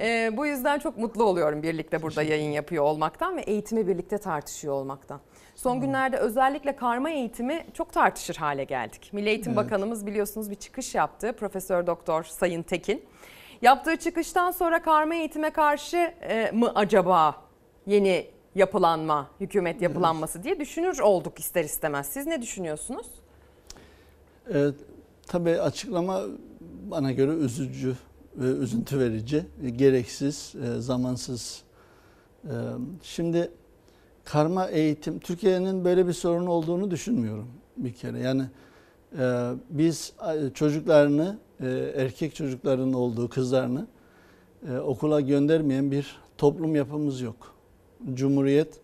[0.00, 4.74] Ee, bu yüzden çok mutlu oluyorum birlikte burada yayın yapıyor olmaktan ve eğitimi birlikte tartışıyor
[4.74, 5.20] olmaktan.
[5.58, 9.10] Son günlerde özellikle karma eğitimi çok tartışır hale geldik.
[9.12, 9.64] Milli Eğitim Evet.
[9.64, 11.32] Bakanımız biliyorsunuz bir çıkış yaptı.
[11.32, 13.04] Profesör Doktor Sayın Tekin.
[13.62, 17.36] Yaptığı çıkıştan sonra karma eğitime karşı e, mı acaba
[17.86, 22.06] yeni yapılanma, hükümet yapılanması diye düşünür olduk ister istemez.
[22.06, 23.06] Siz ne düşünüyorsunuz?
[24.54, 24.66] Ee,
[25.26, 26.20] tabii açıklama
[26.90, 27.96] bana göre üzücü
[28.36, 31.62] ve üzüntü verici, e, gereksiz, e, zamansız.
[32.44, 32.52] E,
[33.02, 33.50] Şimdi
[34.28, 38.18] karma eğitim, Türkiye'nin böyle bir sorun olduğunu düşünmüyorum bir kere.
[38.18, 38.42] Yani
[39.18, 40.12] e, biz
[40.54, 43.86] çocuklarını, e, erkek çocukların olduğu kızlarını
[44.68, 47.54] e, okula göndermeyen bir toplum yapımız yok.
[48.14, 48.80] Cumhuriyet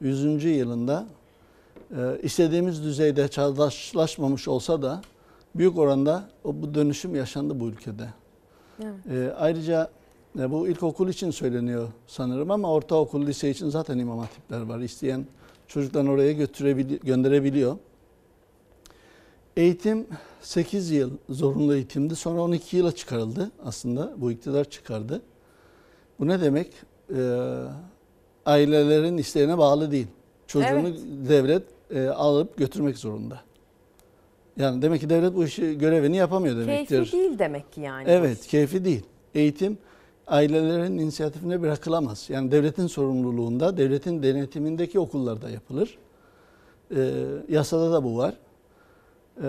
[0.00, 0.44] 100.
[0.44, 1.06] yılında
[1.96, 5.02] e, istediğimiz düzeyde çağdaşlaşmamış olsa da
[5.54, 8.08] büyük oranda o bu dönüşüm yaşandı bu ülkede.
[9.10, 9.90] E, ayrıca
[10.38, 14.78] e, bu ilkokul için söyleniyor sanırım ama ortaokul, lise için zaten imam hatipler var.
[14.78, 15.26] İsteyen
[15.68, 17.76] çocuklarını oraya götürebili- gönderebiliyor.
[19.56, 20.06] Eğitim
[20.40, 22.16] 8 yıl zorunlu eğitimdi.
[22.16, 24.12] Sonra 12 yıla çıkarıldı aslında.
[24.16, 25.22] Bu iktidar çıkardı.
[26.20, 26.72] Bu ne demek?
[27.16, 27.52] Ee,
[28.46, 30.06] ailelerin isteğine bağlı değil.
[30.46, 30.98] Çocuğunu Evet.
[31.28, 33.40] devlet e, alıp götürmek zorunda.
[34.56, 36.96] Yani demek ki devlet bu işi görevini yapamıyor demektir.
[36.96, 38.04] Keyfi değil demek ki yani.
[38.08, 39.02] Evet, keyfi değil.
[39.34, 39.78] Eğitim
[40.30, 42.30] ailelerin inisiyatifine bırakılamaz.
[42.30, 45.98] Yani devletin sorumluluğunda, devletin denetimindeki okullarda yapılır.
[46.96, 47.10] Ee,
[47.48, 48.34] yasada da bu var.
[49.42, 49.46] Ee,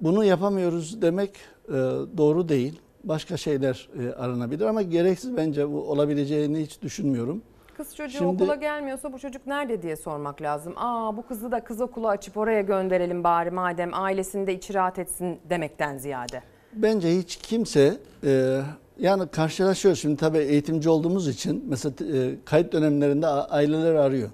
[0.00, 1.30] bunu yapamıyoruz demek
[1.68, 1.72] e,
[2.16, 2.80] doğru değil.
[3.04, 7.42] Başka şeyler e, aranabilir ama gereksiz bence bu olabileceğini hiç düşünmüyorum.
[7.76, 10.72] Kız çocuğu Şimdi- okula gelmiyorsa bu çocuk nerede diye sormak lazım.
[10.76, 14.98] Aa bu kızı da kız okulu açıp oraya gönderelim bari madem ailesini de içi rahat
[14.98, 16.42] etsin demekten ziyade.
[16.72, 18.60] Bence hiç kimse e,
[18.98, 24.30] yani karşılaşıyoruz şimdi tabii eğitimci olduğumuz için mesela e, kayıt dönemlerinde aileler arıyor.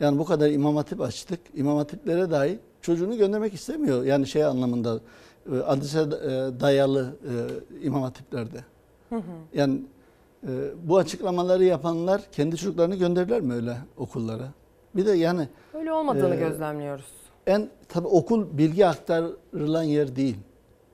[0.00, 1.40] Yani bu kadar imam hatip açtık.
[1.54, 4.04] İmam hatiplere dahi çocuğunu göndermek istemiyor.
[4.04, 5.00] Yani şey anlamında
[5.52, 8.64] e, adrese e, dayalı e, imam hatiplerde.
[9.54, 9.82] Yani
[10.42, 10.48] e,
[10.84, 14.48] bu açıklamaları yapanlar kendi çocuklarını gönderirler mi öyle okullara?
[14.96, 17.04] Bir de yani Öyle olmadığını Ee, gözlemliyoruz.
[17.46, 20.36] en tabii okul bilgi aktarılan yer değil.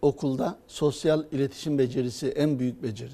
[0.07, 3.13] Okulda sosyal iletişim becerisi en büyük beceri.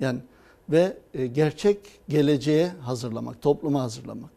[0.00, 0.20] Yani
[0.68, 1.78] ve e, gerçek
[2.08, 4.30] geleceğe hazırlamak, topluma hazırlamak.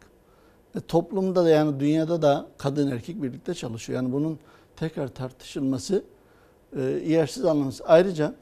[0.76, 4.02] E, toplumda da yani dünyada da kadın erkek birlikte çalışıyor.
[4.02, 4.38] Yani bunun
[4.76, 6.04] tekrar tartışılması
[6.76, 7.82] e, yersiz anlamsız.
[7.86, 8.34] Ayrıca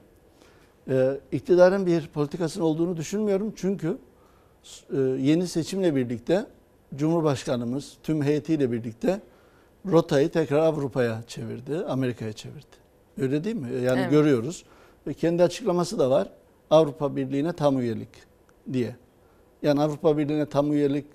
[0.88, 3.52] e, iktidarın bir politikasının olduğunu düşünmüyorum.
[3.56, 3.98] Çünkü
[4.92, 6.46] e, yeni seçimle birlikte
[6.96, 9.20] Cumhurbaşkanımız tüm heyetiyle birlikte
[9.86, 12.87] rotayı tekrar Avrupa'ya çevirdi, Amerika'ya çevirdi.
[13.20, 13.68] Öyle değil mi?
[13.82, 14.10] Yani Evet.
[14.10, 14.64] görüyoruz.
[15.06, 16.28] Ve kendi açıklaması da var.
[16.70, 18.08] Avrupa Birliği'ne tam üyelik
[18.72, 18.96] diye.
[19.62, 21.06] Yani Avrupa Birliği'ne tam üyelik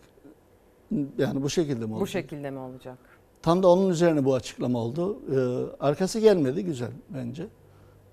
[1.17, 2.01] yani bu şekilde mi olacak?
[2.01, 2.97] Bu şekilde mi olacak?
[3.41, 5.19] Tam da onun üzerine bu açıklama oldu.
[5.31, 7.47] Ee, arkası gelmedi güzel bence.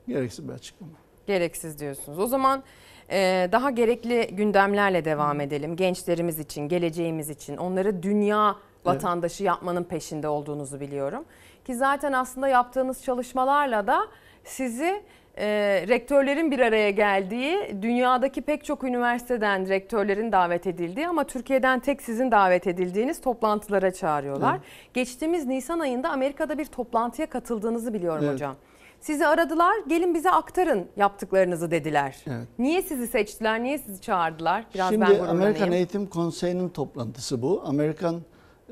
[0.08, 0.92] Gereksiz bir açıklama.
[1.26, 2.18] Gereksiz diyorsunuz.
[2.18, 2.62] O zaman
[3.10, 5.76] e, daha gerekli gündemlerle devam edelim.
[5.76, 11.24] Gençlerimiz için, geleceğimiz için onları dünya vatandaşı yapmanın peşinde olduğunuzu biliyorum.
[11.64, 14.00] Ki zaten aslında yaptığınız çalışmalarla da
[14.44, 15.02] sizi
[15.38, 15.46] e,
[15.88, 22.30] rektörlerin bir araya geldiği, dünyadaki pek çok üniversiteden rektörlerin davet edildiği ama Türkiye'den tek sizin
[22.30, 24.52] davet edildiğiniz toplantılara çağırıyorlar.
[24.54, 24.62] Evet.
[24.94, 28.34] Geçtiğimiz Nisan ayında Amerika'da bir toplantıya katıldığınızı biliyorum Evet.
[28.34, 28.56] hocam.
[29.00, 32.16] Sizi aradılar, gelin bize aktarın yaptıklarınızı dediler.
[32.26, 32.48] Evet.
[32.58, 34.64] Niye sizi seçtiler, niye sizi çağırdılar?
[34.74, 35.42] Biraz ben Şimdi gururlanayım.
[35.42, 37.62] Amerikan Eğitim Konseyi'nin toplantısı bu.
[37.66, 38.20] Amerikan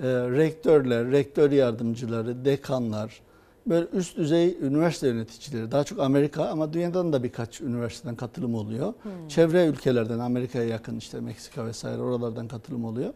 [0.02, 3.20] e, rektörler, rektör yardımcıları, dekanlar,
[3.66, 8.94] böyle üst düzey üniversite yöneticileri, daha çok Amerika ama dünyadan da birkaç üniversiteden katılım oluyor.
[9.02, 9.28] Hmm.
[9.28, 13.12] Çevre ülkelerden, Amerika'ya yakın işte Meksika vesaire oralardan katılım oluyor.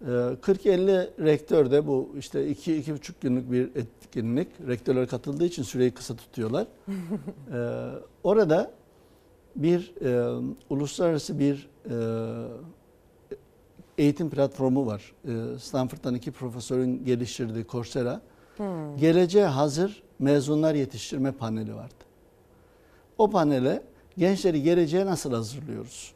[0.00, 4.48] E, 40-50 rektör de bu işte 2-2,5 günlük bir etkinlik.
[4.68, 6.66] Rektörler katıldığı için süreyi kısa tutuyorlar.
[7.52, 7.90] E,
[8.22, 8.70] orada
[9.56, 10.40] bir e,
[10.70, 11.94] uluslararası bir e,
[13.98, 15.12] eğitim platformu var.
[15.24, 18.20] E, Stanford'dan iki profesörün geliştirdiği Coursera.
[18.56, 18.96] Hmm.
[18.96, 21.94] Geleceğe hazır mezunlar yetiştirme paneli vardı.
[23.18, 23.82] O panele
[24.18, 26.14] gençleri geleceğe nasıl hazırlıyoruz?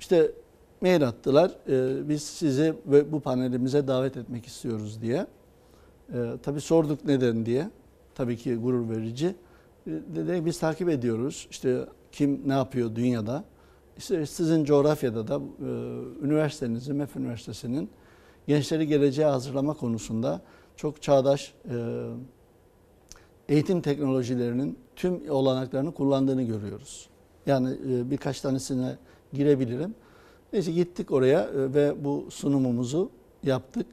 [0.00, 0.32] İşte
[0.80, 1.50] mail attılar.
[1.68, 5.26] e, biz sizi ve bu panelimize davet etmek istiyoruz diye.
[6.12, 7.70] E, tabii sorduk neden diye.
[8.14, 9.26] Tabii ki gurur verici.
[9.26, 11.46] E, dedi biz takip ediyoruz.
[11.50, 13.44] İşte kim ne yapıyor dünyada.
[13.98, 15.68] İşte sizin coğrafyada da e,
[16.26, 17.90] üniversitenizin, MEF Üniversitesi'nin
[18.46, 20.40] gençleri geleceğe hazırlama konusunda
[20.76, 21.74] çok çağdaş e,
[23.48, 27.08] eğitim teknolojilerinin tüm olanaklarını kullandığını görüyoruz.
[27.46, 28.96] Yani e, birkaç tanesine
[29.32, 29.94] girebilirim.
[30.52, 33.10] Neyse gittik oraya ve bu sunumumuzu
[33.42, 33.86] yaptık.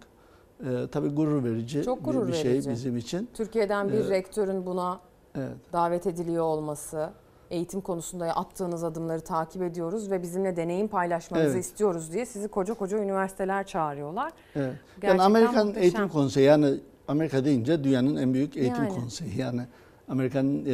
[0.66, 2.70] E, tabii gurur verici Çok bir- gurur bir, şey verici.
[2.70, 3.30] bizim için.
[3.34, 4.10] Türkiye'den bir Evet.
[4.10, 5.00] rektörün buna
[5.36, 5.58] Evet.
[5.74, 7.10] davet ediliyor olması,
[7.54, 11.66] eğitim konusunda attığınız adımları takip ediyoruz ve bizimle deneyim paylaşmanızı Evet.
[11.66, 14.32] istiyoruz diye sizi koca koca üniversiteler çağırıyorlar.
[14.56, 14.74] Evet.
[14.96, 15.84] Gerçekten yani Amerikan muhteşem.
[15.84, 16.74] Eğitim Konseyi yani
[17.08, 18.96] Amerika deyince dünyanın en büyük eğitim Yani.
[18.96, 19.38] konseyi.
[19.38, 19.62] Yani
[20.10, 20.72] Amerika'nın e,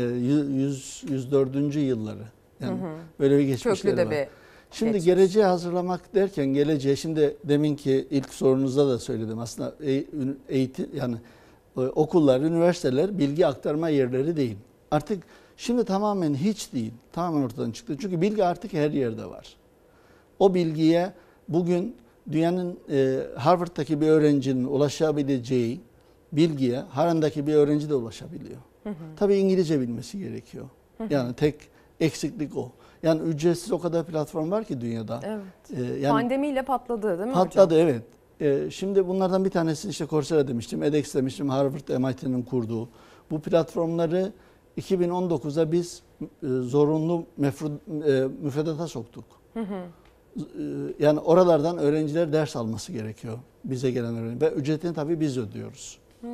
[0.56, 1.80] yüz- 104.
[1.80, 2.24] yılları.
[2.60, 2.92] Yani Hı hı.
[3.20, 4.12] böyle bir geçmişleri Köklü de var.
[4.12, 4.28] bir
[4.72, 5.06] Şimdi geçmiş.
[5.06, 10.06] geleceğe hazırlamak derken geleceğe şimdi deminki ilk sorunuzda da söyledim aslında e-
[10.50, 11.16] eğitim yani
[11.78, 14.58] e, okullar, üniversiteler bilgi aktarma yerleri değil.
[14.92, 15.24] Artık
[15.60, 16.94] şimdi tamamen hiç değil.
[17.12, 17.98] Tamamen ortadan çıktı.
[18.02, 19.56] Çünkü bilgi artık her yerde var.
[20.40, 21.14] O bilgiye
[21.48, 21.96] bugün
[22.32, 25.82] dünyanın e, Harvard'daki bir öğrencinin ulaşabileceği
[26.32, 28.58] bilgiye Harran'daki bir öğrenci de ulaşabiliyor.
[28.84, 28.94] Hı hı.
[29.16, 30.66] Tabii İngilizce bilmesi gerekiyor.
[30.98, 31.14] Hı hı.
[31.14, 31.56] Yani tek
[32.00, 32.72] eksiklik o.
[33.04, 35.20] Yani ücretsiz o kadar platform var ki dünyada.
[35.24, 35.80] Evet.
[35.80, 37.88] Ee, yani Pandemiyle patladı değil mi patladı hocam?
[37.88, 38.04] evet.
[38.42, 42.90] Ee, şimdi bunlardan bir tanesi işte Coursera demiştim, edX demiştim, Harvard, MIT'nin kurduğu.
[43.32, 44.32] Bu platformları
[44.80, 47.72] 2019'da biz e, zorunlu mefru,
[48.08, 49.24] e, müfredata soktuk.
[49.54, 49.76] Hı hı.
[50.38, 50.44] e,
[51.00, 53.38] yani oralardan öğrenciler ders alması gerekiyor.
[53.64, 54.42] Bize gelen öğrenci.
[54.42, 55.98] Ve ücretini tabii biz ödüyoruz.
[56.22, 56.30] Hmm.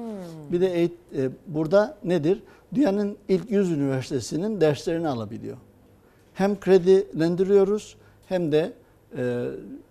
[0.51, 2.43] Bir de eğit- burada nedir?
[2.73, 5.57] Dünyanın ilk 100 üniversitesinin derslerini alabiliyor.
[6.33, 7.95] Hem kredilendiriyoruz
[8.27, 8.73] hem de
[9.17, 9.45] e,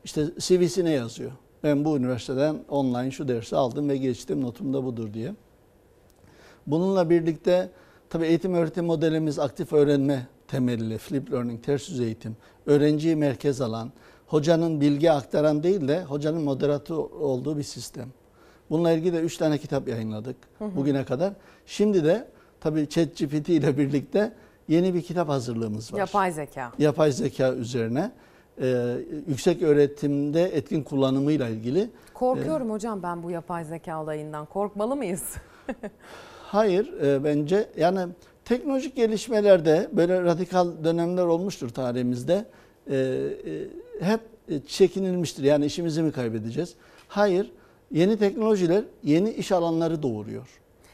[0.05, 1.31] işte CV'sine yazıyor.
[1.63, 5.35] Ben bu üniversiteden online şu dersi aldım ve geçtim notum da budur diye.
[6.67, 7.71] Bununla birlikte
[8.15, 12.37] tabii eğitim öğretim modelimiz aktif öğrenme temelli, flip learning, ters yüz eğitim,
[12.67, 13.93] öğrenciyi merkez alan,
[14.27, 18.09] hocanın bilgi aktaran değil de hocanın moderatör olduğu bir sistem.
[18.71, 20.77] Bununla ilgili de 3 tane kitap yayınladık Hı hı.
[20.77, 21.33] bugüne kadar.
[21.67, 22.29] Şimdi de
[22.61, 24.33] tabii ChatGPT ile birlikte
[24.69, 25.99] yeni bir kitap hazırlığımız var.
[25.99, 26.73] Yapay zeka.
[26.79, 28.13] Yapay zeka üzerine
[28.61, 28.97] e,
[29.29, 31.91] yüksek öğretimde etkin kullanımıyla ilgili.
[32.15, 34.47] Korkuyorum hocam ben bu yapay zeka olayından.
[34.47, 35.35] Korkmalı mıyız?
[36.55, 38.13] Hayır e, bence yani
[38.45, 42.45] teknolojik gelişmelerde böyle radikal dönemler olmuştur tarihimizde.
[42.91, 43.25] E, e,
[44.01, 44.21] hep
[44.69, 45.45] çekinilmiştir.
[45.45, 46.75] Yani işimizi mi kaybedeceğiz?
[47.09, 47.51] Hayır.
[47.91, 50.49] Yeni teknolojiler yeni iş alanları doğuruyor.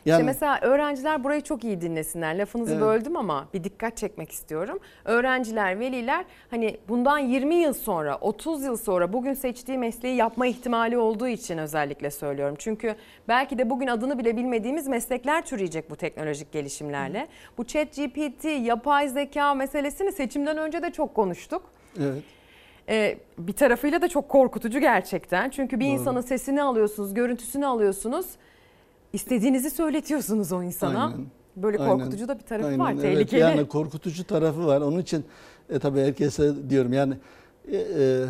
[0.06, 2.38] İşte mesela öğrenciler burayı çok iyi dinlesinler.
[2.38, 2.82] Lafınızı Evet.
[2.82, 4.78] böldüm ama bir dikkat çekmek istiyorum.
[5.04, 10.98] Öğrenciler, veliler hani bundan 20 yıl sonra, 30 yıl sonra bugün seçtiği mesleği yapma ihtimali
[10.98, 12.54] olduğu için özellikle söylüyorum.
[12.58, 12.94] Çünkü
[13.28, 17.26] belki de bugün adını bile bilmediğimiz meslekler türeyecek bu teknolojik gelişimlerle.
[17.58, 21.62] Bu chat GPT, yapay zeka meselesini seçimden önce de çok konuştuk.
[22.00, 22.22] Evet.
[22.88, 25.50] Ee, bir tarafıyla da çok korkutucu gerçekten.
[25.50, 25.92] Çünkü bir Doğru.
[25.92, 28.26] insanın sesini alıyorsunuz, görüntüsünü alıyorsunuz.
[29.12, 31.04] İstediğinizi söyletiyorsunuz o insana.
[31.06, 31.26] Aynen.
[31.56, 31.98] Böyle Aynen.
[31.98, 32.92] korkutucu da bir tarafı Aynen, var.
[32.92, 33.02] evet.
[33.02, 33.40] Tehlikeli.
[33.40, 34.80] Yani korkutucu tarafı var.
[34.80, 35.24] Onun için
[35.70, 37.14] e, tabii herkese diyorum yani
[37.72, 38.24] e, e,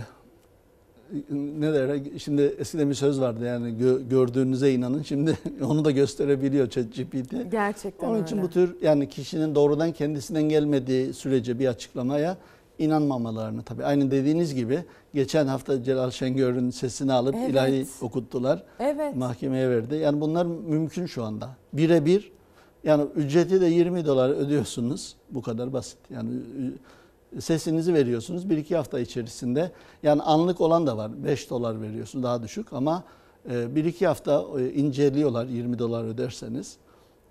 [1.60, 6.68] ne derler şimdi eskiden bir söz vardı yani gö- gördüğünüze inanın şimdi onu da gösterebiliyor
[6.70, 7.34] ChatGPT.
[7.50, 8.46] Gerçekten Onun için öyle.
[8.46, 12.36] bu tür yani kişinin doğrudan kendisinden gelmediği sürece bir açıklamaya
[12.80, 13.84] inanmamalarını tabii.
[13.84, 17.50] Aynı dediğiniz gibi geçen hafta Celal Şengör'ün sesini alıp Evet.
[17.50, 18.62] ilahi okuttular.
[18.78, 19.16] Evet.
[19.16, 19.94] Mahkemeye verdi.
[19.96, 21.48] Yani bunlar mümkün şu anda.
[21.72, 22.32] Birebir
[22.84, 25.14] yani ücreti de 20 dolar ödüyorsunuz.
[25.30, 25.98] Bu kadar basit.
[26.10, 28.50] Yani ü- sesinizi veriyorsunuz.
[28.50, 29.70] Bir iki hafta içerisinde
[30.02, 31.24] yani anlık olan da var.
[31.24, 33.04] 5 dolar veriyorsunuz daha düşük ama
[33.50, 36.76] e, bir iki hafta e, inceliyorlar 20 dolar öderseniz.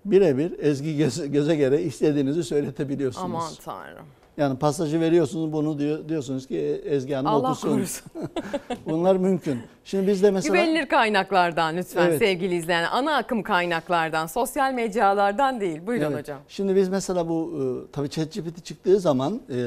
[0.04, 3.24] Birebir ezgi göze, göze göre istediğinizi söyletebiliyorsunuz.
[3.24, 4.06] Aman tanrım.
[4.36, 7.68] Yani pasajı veriyorsunuz bunu diyor, diyorsunuz ki Ezgi Hanım Allah okusun.
[7.68, 8.12] korusun.
[8.86, 9.58] Bunlar mümkün.
[9.84, 10.54] Şimdi biz de mesela...
[10.56, 12.18] Güvenilir kaynaklardan lütfen Evet.
[12.18, 12.84] sevgili izleyen.
[12.84, 15.86] Ana akım kaynaklardan, sosyal mecralardan değil.
[15.86, 16.18] Buyurun Evet.
[16.18, 16.38] hocam.
[16.48, 17.52] Şimdi biz mesela bu
[17.88, 19.58] e, tabii ChatGPT çıktığı zaman e,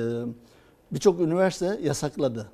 [0.91, 2.47] birçok üniversite yasakladı.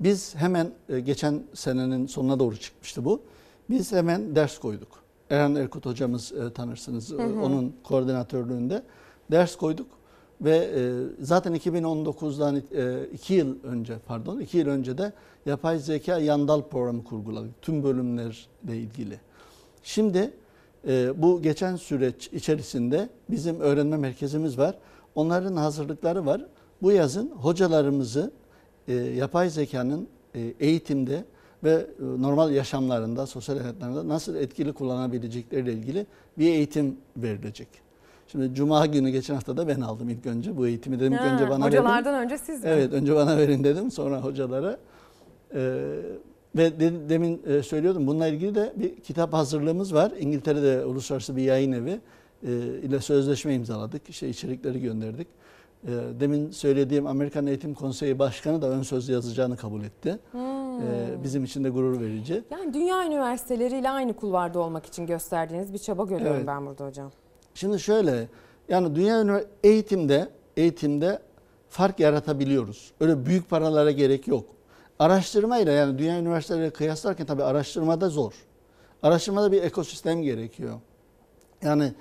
[0.00, 3.20] Biz hemen e, geçen senenin sonuna doğru çıkmıştı bu.
[3.70, 4.88] Biz hemen ders koyduk.
[5.30, 7.10] Erhan Erkut hocamız e, tanırsınız.
[7.12, 7.42] Hı hı.
[7.42, 8.82] Onun koordinatörlüğünde
[9.30, 9.86] ders koyduk
[10.40, 10.80] ve e,
[11.24, 12.62] zaten 2019'dan
[13.12, 15.12] 2 yıl önce pardon 2 yıl önce de
[15.46, 17.62] yapay zeka yandal programı kurguladık.
[17.62, 19.20] Tüm bölümlerle ilgili.
[19.82, 20.30] Şimdi
[20.88, 24.74] e, bu geçen süreç içerisinde bizim öğrenme merkezimiz var.
[25.14, 26.46] Onların hazırlıkları var.
[26.82, 28.30] Bu yazın hocalarımızı
[28.88, 31.24] e, yapay zekanın e, eğitimde
[31.64, 36.06] ve e, normal yaşamlarında, sosyal hayatlarında nasıl etkili kullanabilecekleriyle ilgili
[36.38, 37.85] bir eğitim verilecek.
[38.28, 41.34] Şimdi Cuma günü geçen hafta da ben aldım ilk önce bu eğitimi dedim ki Ha,
[41.34, 42.24] önce bana hocalardan verin.
[42.24, 42.70] önce siz mi?
[42.72, 44.76] Evet önce bana verin dedim sonra hocalara.
[45.54, 45.78] Ee,
[46.56, 50.12] ve de- demin e, söylüyordum bununla ilgili de bir kitap hazırlığımız var.
[50.18, 52.00] İngiltere'de uluslararası bir yayın evi
[52.46, 52.50] e,
[52.82, 54.08] ile sözleşme imzaladık.
[54.10, 55.28] İşte içerikleri gönderdik.
[55.84, 60.18] E, demin söylediğim Amerikan Eğitim Konseyi Başkanı da ön söz yazacağını kabul etti.
[60.32, 60.40] Hmm.
[60.80, 60.84] E,
[61.24, 62.42] bizim için de gurur verici.
[62.50, 66.46] Yani dünya üniversiteleriyle aynı kulvarda olmak için gösterdiğiniz bir çaba görüyorum Evet.
[66.46, 67.10] ben burada hocam.
[67.56, 68.28] Şimdi şöyle
[68.68, 71.22] yani dünya eğitimde eğitimde
[71.68, 72.92] fark yaratabiliyoruz.
[73.00, 74.44] Öyle büyük paralara gerek yok.
[74.98, 78.32] Araştırmayla yani dünya üniversiteleriyle kıyaslarken tabii araştırmada zor.
[79.02, 80.80] Araştırmada bir ekosistem gerekiyor.
[81.62, 81.92] Yani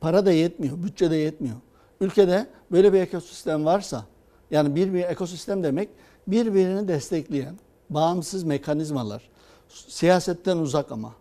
[0.00, 1.56] para da yetmiyor, bütçe de yetmiyor.
[2.00, 4.04] Ülkede böyle bir ekosistem varsa
[4.50, 5.88] yani bir bir ekosistem demek
[6.26, 7.58] birbirini destekleyen
[7.90, 9.30] bağımsız mekanizmalar.
[9.68, 11.14] Siyasetten uzak ama.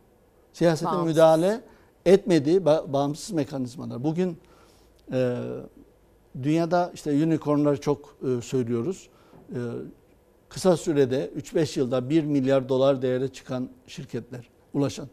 [0.92, 1.14] Bağımsız.
[1.14, 1.62] müdahale
[2.06, 4.04] etmediği ba- bağımsız mekanizmalar.
[4.04, 4.38] Bugün
[5.14, 5.38] e,
[6.44, 9.10] dünyada işte unicornlar çok e, söylüyoruz.
[9.50, 9.58] E,
[10.50, 15.08] kısa sürede 3-5 yılda 1 milyar dolar değere çıkan şirketler ulaşan.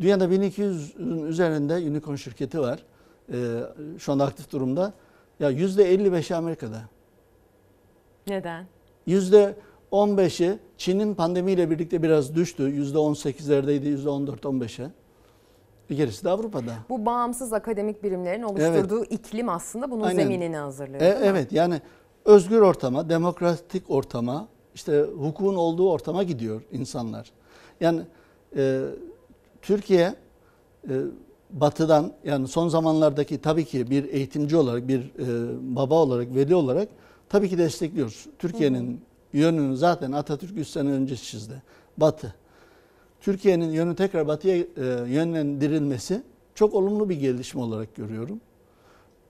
[0.00, 2.84] Dünyada 1200'ün üzerinde unicorn şirketi var.
[3.32, 3.60] E,
[3.98, 4.92] şu anda aktif durumda.
[5.40, 6.82] Ya %55'i Amerika'da.
[8.26, 8.66] Neden?
[9.08, 12.62] %15'i Çin'in pandemiyle birlikte biraz düştü.
[12.62, 14.90] %18'lerdeydi, %14-15'e.
[15.90, 16.74] Gerisi de Avrupa'da.
[16.88, 20.22] Bu bağımsız akademik birimlerin oluşturduğu iklim aslında bunun Aynen.
[20.22, 21.02] zeminini hazırlıyor.
[21.02, 21.80] E, evet yani
[22.24, 27.32] özgür ortama, demokratik ortama işte hukukun olduğu ortama gidiyor insanlar.
[27.80, 28.02] Yani
[28.56, 28.82] e,
[29.62, 30.14] Türkiye
[30.88, 30.94] e,
[31.50, 35.06] batıdan yani son zamanlardaki tabii ki bir eğitimci olarak, bir e,
[35.76, 36.88] baba olarak, veli olarak
[37.28, 38.26] tabii ki destekliyoruz.
[38.38, 39.00] Türkiye'nin
[39.32, 41.62] yönünü zaten Atatürk 100 sene önce çizdi.
[41.96, 42.34] Batı.
[43.22, 44.64] Türkiye'nin yönü tekrar batıya e,
[45.06, 46.22] yönlendirilmesi
[46.54, 48.40] çok olumlu bir gelişme olarak görüyorum.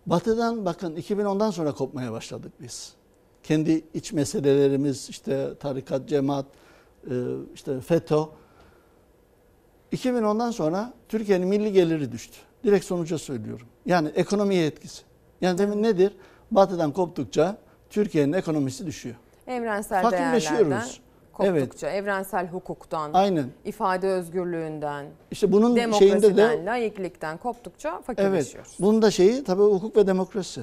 [0.07, 2.93] Batı'dan bakın 2010'dan sonra kopmaya başladık biz.
[3.43, 6.47] Kendi iç meselelerimiz işte tarikat, cemaat,
[7.11, 7.15] e,
[7.55, 8.23] işte FETÖ.
[9.93, 12.37] 2010'dan sonra Türkiye'nin milli geliri düştü.
[12.65, 13.67] Direkt sonuca söylüyorum.
[13.87, 15.03] Yani ekonomiye etkisi.
[15.41, 16.13] Yani demin nedir?
[16.51, 17.57] Batı'dan koptukça
[17.91, 19.17] Türkiye'nin ekonomisi düşüyor.
[19.47, 20.71] Evrensel Fakirleşiyoruz.
[20.71, 23.47] değerlerden koptukça, evrensel hukuktan, Aynen.
[23.65, 28.05] ifade özgürlüğünden, İşte bunun şeyinde demokrasiden, de laiklikten koptukça evet.
[28.05, 28.77] fakirleşiyoruz.
[28.81, 30.63] Bunun da şeyi tabii hukuk ve demokrasi.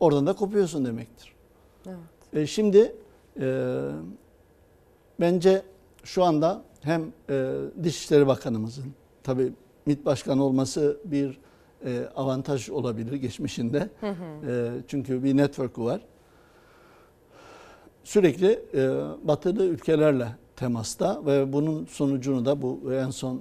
[0.00, 1.34] Oradan da kopuyorsun demektir.
[1.86, 1.98] Evet.
[2.32, 2.94] E, şimdi
[3.40, 3.78] e,
[5.20, 5.62] bence
[6.04, 9.52] şu anda hem e, Dışişleri Bakanımızın tabii
[9.86, 11.38] MİT Başkanı olması bir
[11.84, 13.88] e, avantaj olabilir geçmişinde.
[14.00, 14.50] Hı hı.
[14.50, 16.00] E, çünkü bir network'u var.
[18.04, 18.88] Sürekli e,
[19.28, 23.40] batılı ülkelerle temasta ve bunun sonucunu da bu en son e,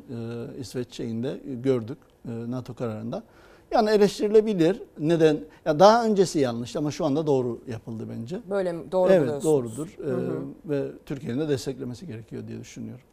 [0.60, 3.24] İsveç şeyinde gördük e, NATO kararında.
[3.72, 4.82] Yani eleştirilebilir.
[5.00, 5.38] Neden?
[5.66, 8.40] Ya daha öncesi yanlış ama şu anda doğru yapıldı bence.
[8.50, 8.92] Böyle mi?
[8.92, 9.98] Doğru evet, doğrudur.
[9.98, 10.44] Hı hı.
[10.66, 13.04] Ee, ve Türkiye'nin de desteklemesi gerekiyor diye düşünüyorum.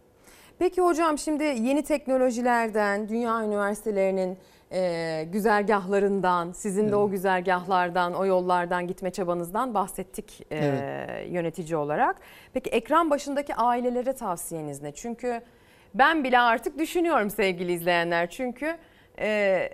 [0.58, 4.36] Peki hocam şimdi yeni teknolojilerden, dünya üniversitelerinin
[4.73, 11.32] e, güzergahlarından, sizin de o güzergahlardan, o yollardan gitme çabanızdan bahsettik e, Evet.
[11.32, 12.16] yönetici olarak.
[12.53, 14.93] Peki ekran başındaki ailelere tavsiyeniz ne?
[14.93, 15.41] Çünkü
[15.95, 18.31] ben bile artık düşünüyorum sevgili izleyenler.
[18.31, 18.77] Çünkü
[19.19, 19.69] e,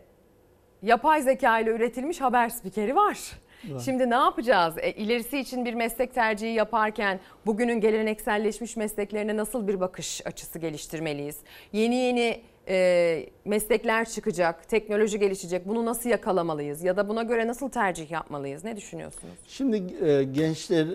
[0.83, 3.19] yapay zeka ile üretilmiş haber spikeri var.
[3.65, 3.81] Var.
[3.85, 4.75] Şimdi ne yapacağız?
[4.79, 11.37] E, ilerisi için bir meslek tercihi yaparken bugünün gelenekselleşmiş mesleklerine nasıl bir bakış açısı geliştirmeliyiz?
[11.73, 15.69] Yeni yeni e, meslekler çıkacak, teknoloji gelişecek.
[15.69, 16.83] Bunu nasıl yakalamalıyız?
[16.83, 18.65] Ya da buna göre nasıl tercih yapmalıyız?
[18.65, 19.35] Ne düşünüyorsunuz?
[19.49, 20.89] Şimdi e, gençler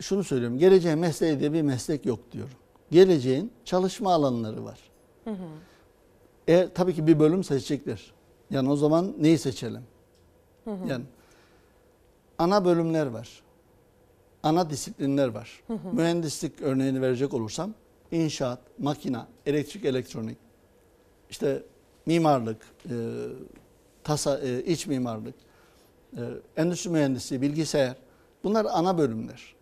[0.00, 0.58] şunu söylüyorum.
[0.58, 2.54] Geleceğin mesleği diye bir meslek yok diyorum.
[2.90, 4.78] Geleceğin çalışma alanları var.
[5.24, 5.46] Hı hı.
[6.48, 8.12] E, tabii ki bir bölüm seçecekler.
[8.50, 9.82] Yani o zaman neyi seçelim?
[10.64, 10.88] Hı hı.
[10.88, 11.04] Yani
[12.38, 13.42] ana bölümler var.
[14.42, 15.62] Ana disiplinler var.
[15.66, 15.92] Hı hı.
[15.92, 17.74] Mühendislik örneğini verecek olursam
[18.10, 20.38] inşaat, makina, elektrik, elektronik,
[21.30, 21.62] işte
[22.06, 22.94] mimarlık, e,
[24.04, 25.34] tasa, e, iç mimarlık,
[26.16, 26.20] e,
[26.56, 27.96] endüstri mühendisliği, bilgisayar
[28.44, 29.54] bunlar ana bölümler.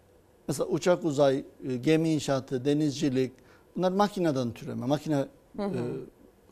[0.49, 3.33] Mesela uçak uzay, e, gemi inşaatı, denizcilik
[3.77, 5.17] bunlar makineden türeme, makine
[5.57, 5.77] Hı hı.
[5.77, 5.83] e,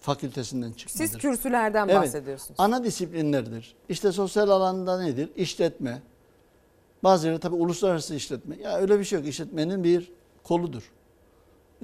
[0.00, 0.98] fakültesinden çıkmadır.
[1.08, 2.02] Siz kürsülerden Evet.
[2.02, 2.60] bahsediyorsunuz.
[2.60, 3.74] Ana disiplinlerdir.
[3.88, 5.30] İşte sosyal alanda nedir?
[5.36, 6.02] İşletme.
[7.04, 8.56] Bazıları tabii uluslararası işletme.
[8.62, 9.28] Ya öyle bir şey yok.
[9.28, 10.12] İşletmenin bir
[10.42, 10.92] koludur.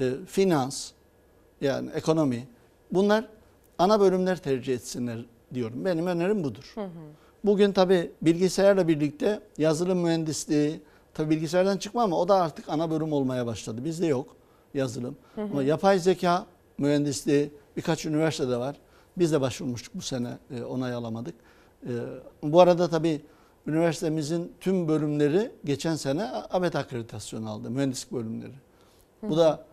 [0.01, 0.91] E, finans,
[1.61, 2.49] yani ekonomi.
[2.93, 3.25] Bunlar
[3.79, 5.85] ana bölümler tercih etsinler diyorum.
[5.85, 6.73] Benim önerim budur.
[6.75, 6.89] Hı hı.
[7.45, 10.81] Bugün tabii bilgisayarla birlikte yazılım mühendisliği,
[11.15, 13.85] tabii bilgisayardan çıkma ama o da artık ana bölüm olmaya başladı.
[13.85, 14.37] Bizde yok
[14.75, 15.17] yazılım.
[15.35, 15.45] Hı hı.
[15.53, 16.47] Ama yapay zeka
[16.79, 18.77] mühendisliği birkaç üniversitede var.
[19.19, 21.35] Biz de başvurmuştuk bu sene e, onay alamadık.
[21.83, 21.93] E,
[22.43, 23.21] bu arada tabii
[23.67, 27.71] üniversitemizin tüm bölümleri geçen sene ABET akreditasyonu aldı.
[27.71, 28.55] Mühendislik bölümleri.
[29.23, 29.65] Bu da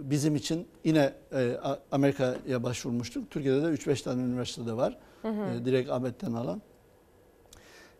[0.00, 1.56] bizim için yine e,
[1.92, 3.30] Amerika'ya başvurmuştuk.
[3.30, 4.98] Türkiye'de de 3-5 tane üniversitede var.
[5.22, 5.50] Hı hı.
[5.50, 6.62] E, direkt ABET'ten alan.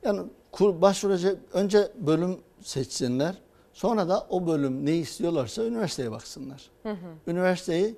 [0.02, 0.20] Yani
[0.52, 3.34] kur, başvuracak önce bölüm seçsinler.
[3.72, 6.70] Sonra da o bölüm ne istiyorlarsa üniversiteye baksınlar.
[6.82, 7.30] Hı hı.
[7.30, 7.94] Üniversiteyi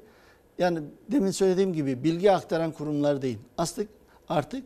[0.58, 0.80] yani
[1.10, 3.38] demin söylediğim gibi bilgi aktaran kurumlar değil.
[3.58, 3.88] Artık
[4.28, 4.64] artık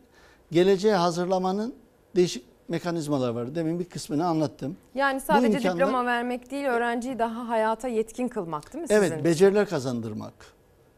[0.53, 1.75] geleceğe hazırlamanın
[2.17, 3.55] değişik mekanizmalar var.
[3.55, 4.77] Demin bir kısmını anlattım.
[4.95, 9.01] Yani sadece imkanlar- diploma vermek değil, öğrenciyi daha hayata yetkin kılmak değil mi sizin?
[9.03, 10.33] Evet, beceriler kazandırmak.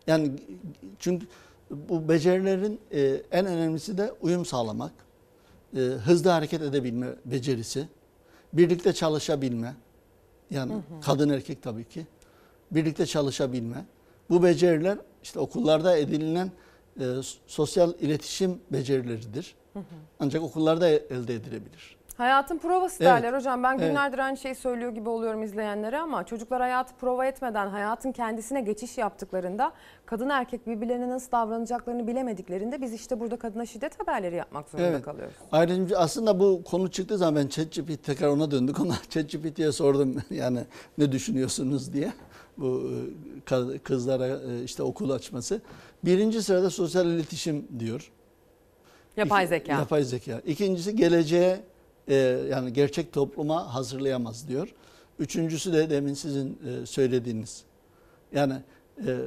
[0.07, 0.32] Yani
[0.99, 1.27] çünkü
[1.70, 3.01] bu becerilerin e,
[3.31, 4.93] en önemlisi de uyum sağlamak,
[5.77, 7.89] e, hızlı hareket edebilme becerisi,
[8.53, 9.74] birlikte çalışabilme.
[10.51, 11.01] Yani Hı hı.
[11.05, 12.07] kadın erkek tabii ki.
[12.70, 13.85] Birlikte çalışabilme.
[14.31, 16.51] Bu beceriler işte okullarda edinilen
[17.01, 17.05] e,
[17.47, 19.55] sosyal iletişim becerileridir.
[20.20, 21.97] Ancak okullarda elde edilebilir.
[22.16, 23.12] Hayatın provası Evet.
[23.12, 23.62] derler hocam.
[23.62, 23.89] Ben Evet.
[23.89, 28.99] günlerdir aynı şeyi söylüyor gibi oluyorum izleyenlere ama çocuklar hayatı prova etmeden hayatın kendisine geçiş
[28.99, 29.73] yaptıklarında
[30.07, 35.03] kadın erkek birbirlerine nasıl davranacaklarını bilemediklerinde biz işte burada kadına şiddet haberleri yapmak zorunda Evet.
[35.05, 35.35] kalıyoruz.
[35.53, 38.81] Ayrıca aslında bu konu çıktığı zaman ben ChatGPT tekrar ona döndük.
[38.81, 40.61] Ona ChatGPT'ye sordum yani
[40.99, 42.12] ne düşünüyorsunuz diye.
[42.59, 42.82] Bu
[43.73, 45.61] e, kızlara e, işte okul açması.
[46.05, 48.11] Birinci sırada sosyal iletişim diyor.
[49.17, 49.73] Yapay zeka.
[49.73, 50.41] Yapay zeka.
[50.47, 51.61] İkincisi geleceğe
[52.09, 52.15] e,
[52.51, 54.75] yani gerçek topluma hazırlayamaz diyor.
[55.19, 57.65] Üçüncüsü de demin sizin e, söylediğiniz.
[58.33, 58.55] Yani
[59.07, 59.19] e,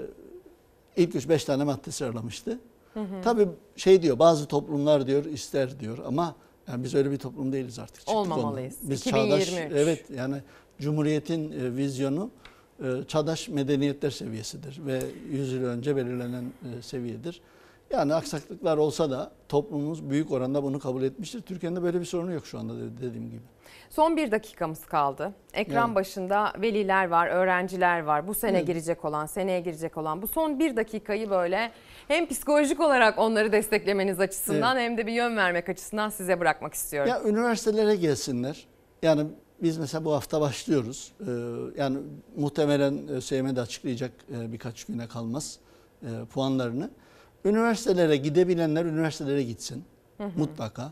[0.98, 2.60] ilk üç beş tane madde sıralamıştı.
[2.94, 3.22] Hı hı.
[3.24, 6.36] Tabii şey diyor bazı toplumlar diyor ister diyor ama
[6.68, 7.96] yani biz öyle bir toplum değiliz artık.
[7.96, 8.76] Çıktık Olmamalıyız.
[8.82, 8.92] ondan.
[8.92, 9.46] Biz 2023.
[9.46, 10.36] çağdaş evet yani
[10.80, 12.30] Cumhuriyet'in e, vizyonu
[12.84, 15.02] e, çağdaş medeniyetler seviyesidir ve
[15.32, 17.42] 100 yıl önce belirlenen e, seviyedir.
[17.92, 21.42] Yani aksaklıklar olsa da toplumumuz büyük oranda bunu kabul etmiştir.
[21.42, 23.42] Türkiye'de böyle bir sorunu yok şu anda de- dediğim gibi.
[23.90, 25.34] Son bir dakikamız kaldı.
[25.54, 25.96] Ekran Evet.
[25.96, 28.28] başında veliler var, öğrenciler var.
[28.28, 28.68] Bu sene Evet.
[28.68, 30.22] girecek olan, seneye girecek olan.
[30.22, 31.72] Bu son bir dakikayı böyle
[32.08, 37.10] hem psikolojik olarak onları desteklemeniz açısından hem de bir yön vermek açısından size bırakmak istiyorum.
[37.10, 38.66] Ya üniversitelere gelsinler.
[39.04, 39.26] Yani
[39.64, 41.12] biz mesela bu hafta başlıyoruz.
[41.22, 41.32] Ee,
[41.82, 41.98] yani
[42.38, 45.60] muhtemelen ÖSYM de açıklayacak e, birkaç güne kalmaz
[46.04, 46.90] e, puanlarını.
[47.46, 49.84] Üniversitelere gidebilenler üniversitelere gitsin.
[50.18, 50.30] Hı hı.
[50.40, 50.92] Mutlaka.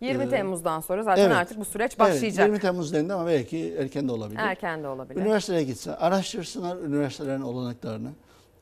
[0.00, 1.36] 20 Ee, Temmuz'dan sonra zaten evet.
[1.36, 2.46] artık bu süreç Evet, başlayacak.
[2.46, 4.38] 20 Temmuz denildi ama belki erken de olabilir.
[4.38, 5.20] Erken de olabilir.
[5.20, 8.10] Üniversiteye gitsin, araştırsınlar üniversitelerin olanaklarını.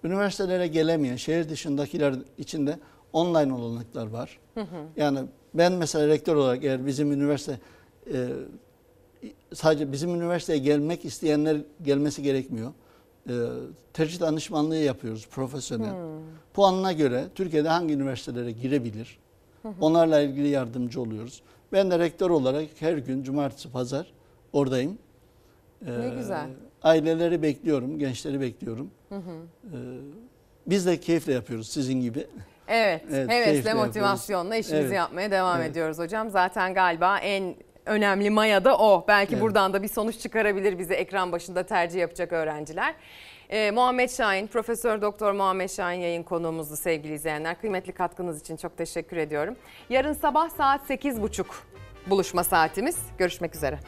[0.05, 2.79] Üniversitelere gelemeyen şehir dışındakiler içinde
[3.13, 4.39] online olanaklar var.
[4.55, 4.67] Hı hı.
[4.97, 5.19] Yani
[5.55, 7.59] ben mesela rektör olarak eğer bizim üniversite
[8.13, 8.29] e,
[9.55, 12.73] sadece bizim üniversiteye gelmek isteyenler gelmesi gerekmiyor.
[13.29, 13.33] E,
[13.93, 15.91] tercih danışmanlığı yapıyoruz profesyonel.
[15.93, 16.23] Hmm.
[16.55, 19.19] Puanına göre Türkiye'de hangi üniversitelere girebilir?
[19.81, 21.43] Onlarla ilgili yardımcı oluyoruz.
[21.73, 24.13] Ben de rektör olarak her gün cumartesi pazar
[24.53, 24.99] oradayım.
[25.83, 26.47] Ne Ee, güzel.
[26.83, 28.91] Aileleri bekliyorum, gençleri bekliyorum.
[29.09, 29.21] Hı hı.
[29.65, 29.77] Ee,
[30.67, 32.27] biz de keyifle yapıyoruz sizin gibi.
[32.69, 34.67] Evet, Evet, hevesle, motivasyonla yapıyoruz.
[34.67, 34.97] işimizi Evet.
[34.97, 35.71] yapmaya devam Evet.
[35.71, 36.31] ediyoruz hocam.
[36.31, 37.55] Zaten galiba en
[37.87, 39.05] önemli maya da o.
[39.09, 39.43] Belki Evet.
[39.43, 42.95] buradan da bir sonuç çıkarabilir bize ekran başında tercih yapacak öğrenciler.
[43.51, 47.61] Ee, Muhammed Şahin, Profesör Doktor Muhammed Şahin yayın konuğumuzdu sevgili izleyenler.
[47.61, 49.57] Kıymetli katkınız için çok teşekkür ediyorum.
[49.91, 51.45] Yarın sabah saat 8.30
[52.07, 52.97] buluşma saatimiz.
[53.19, 53.79] Görüşmek üzere.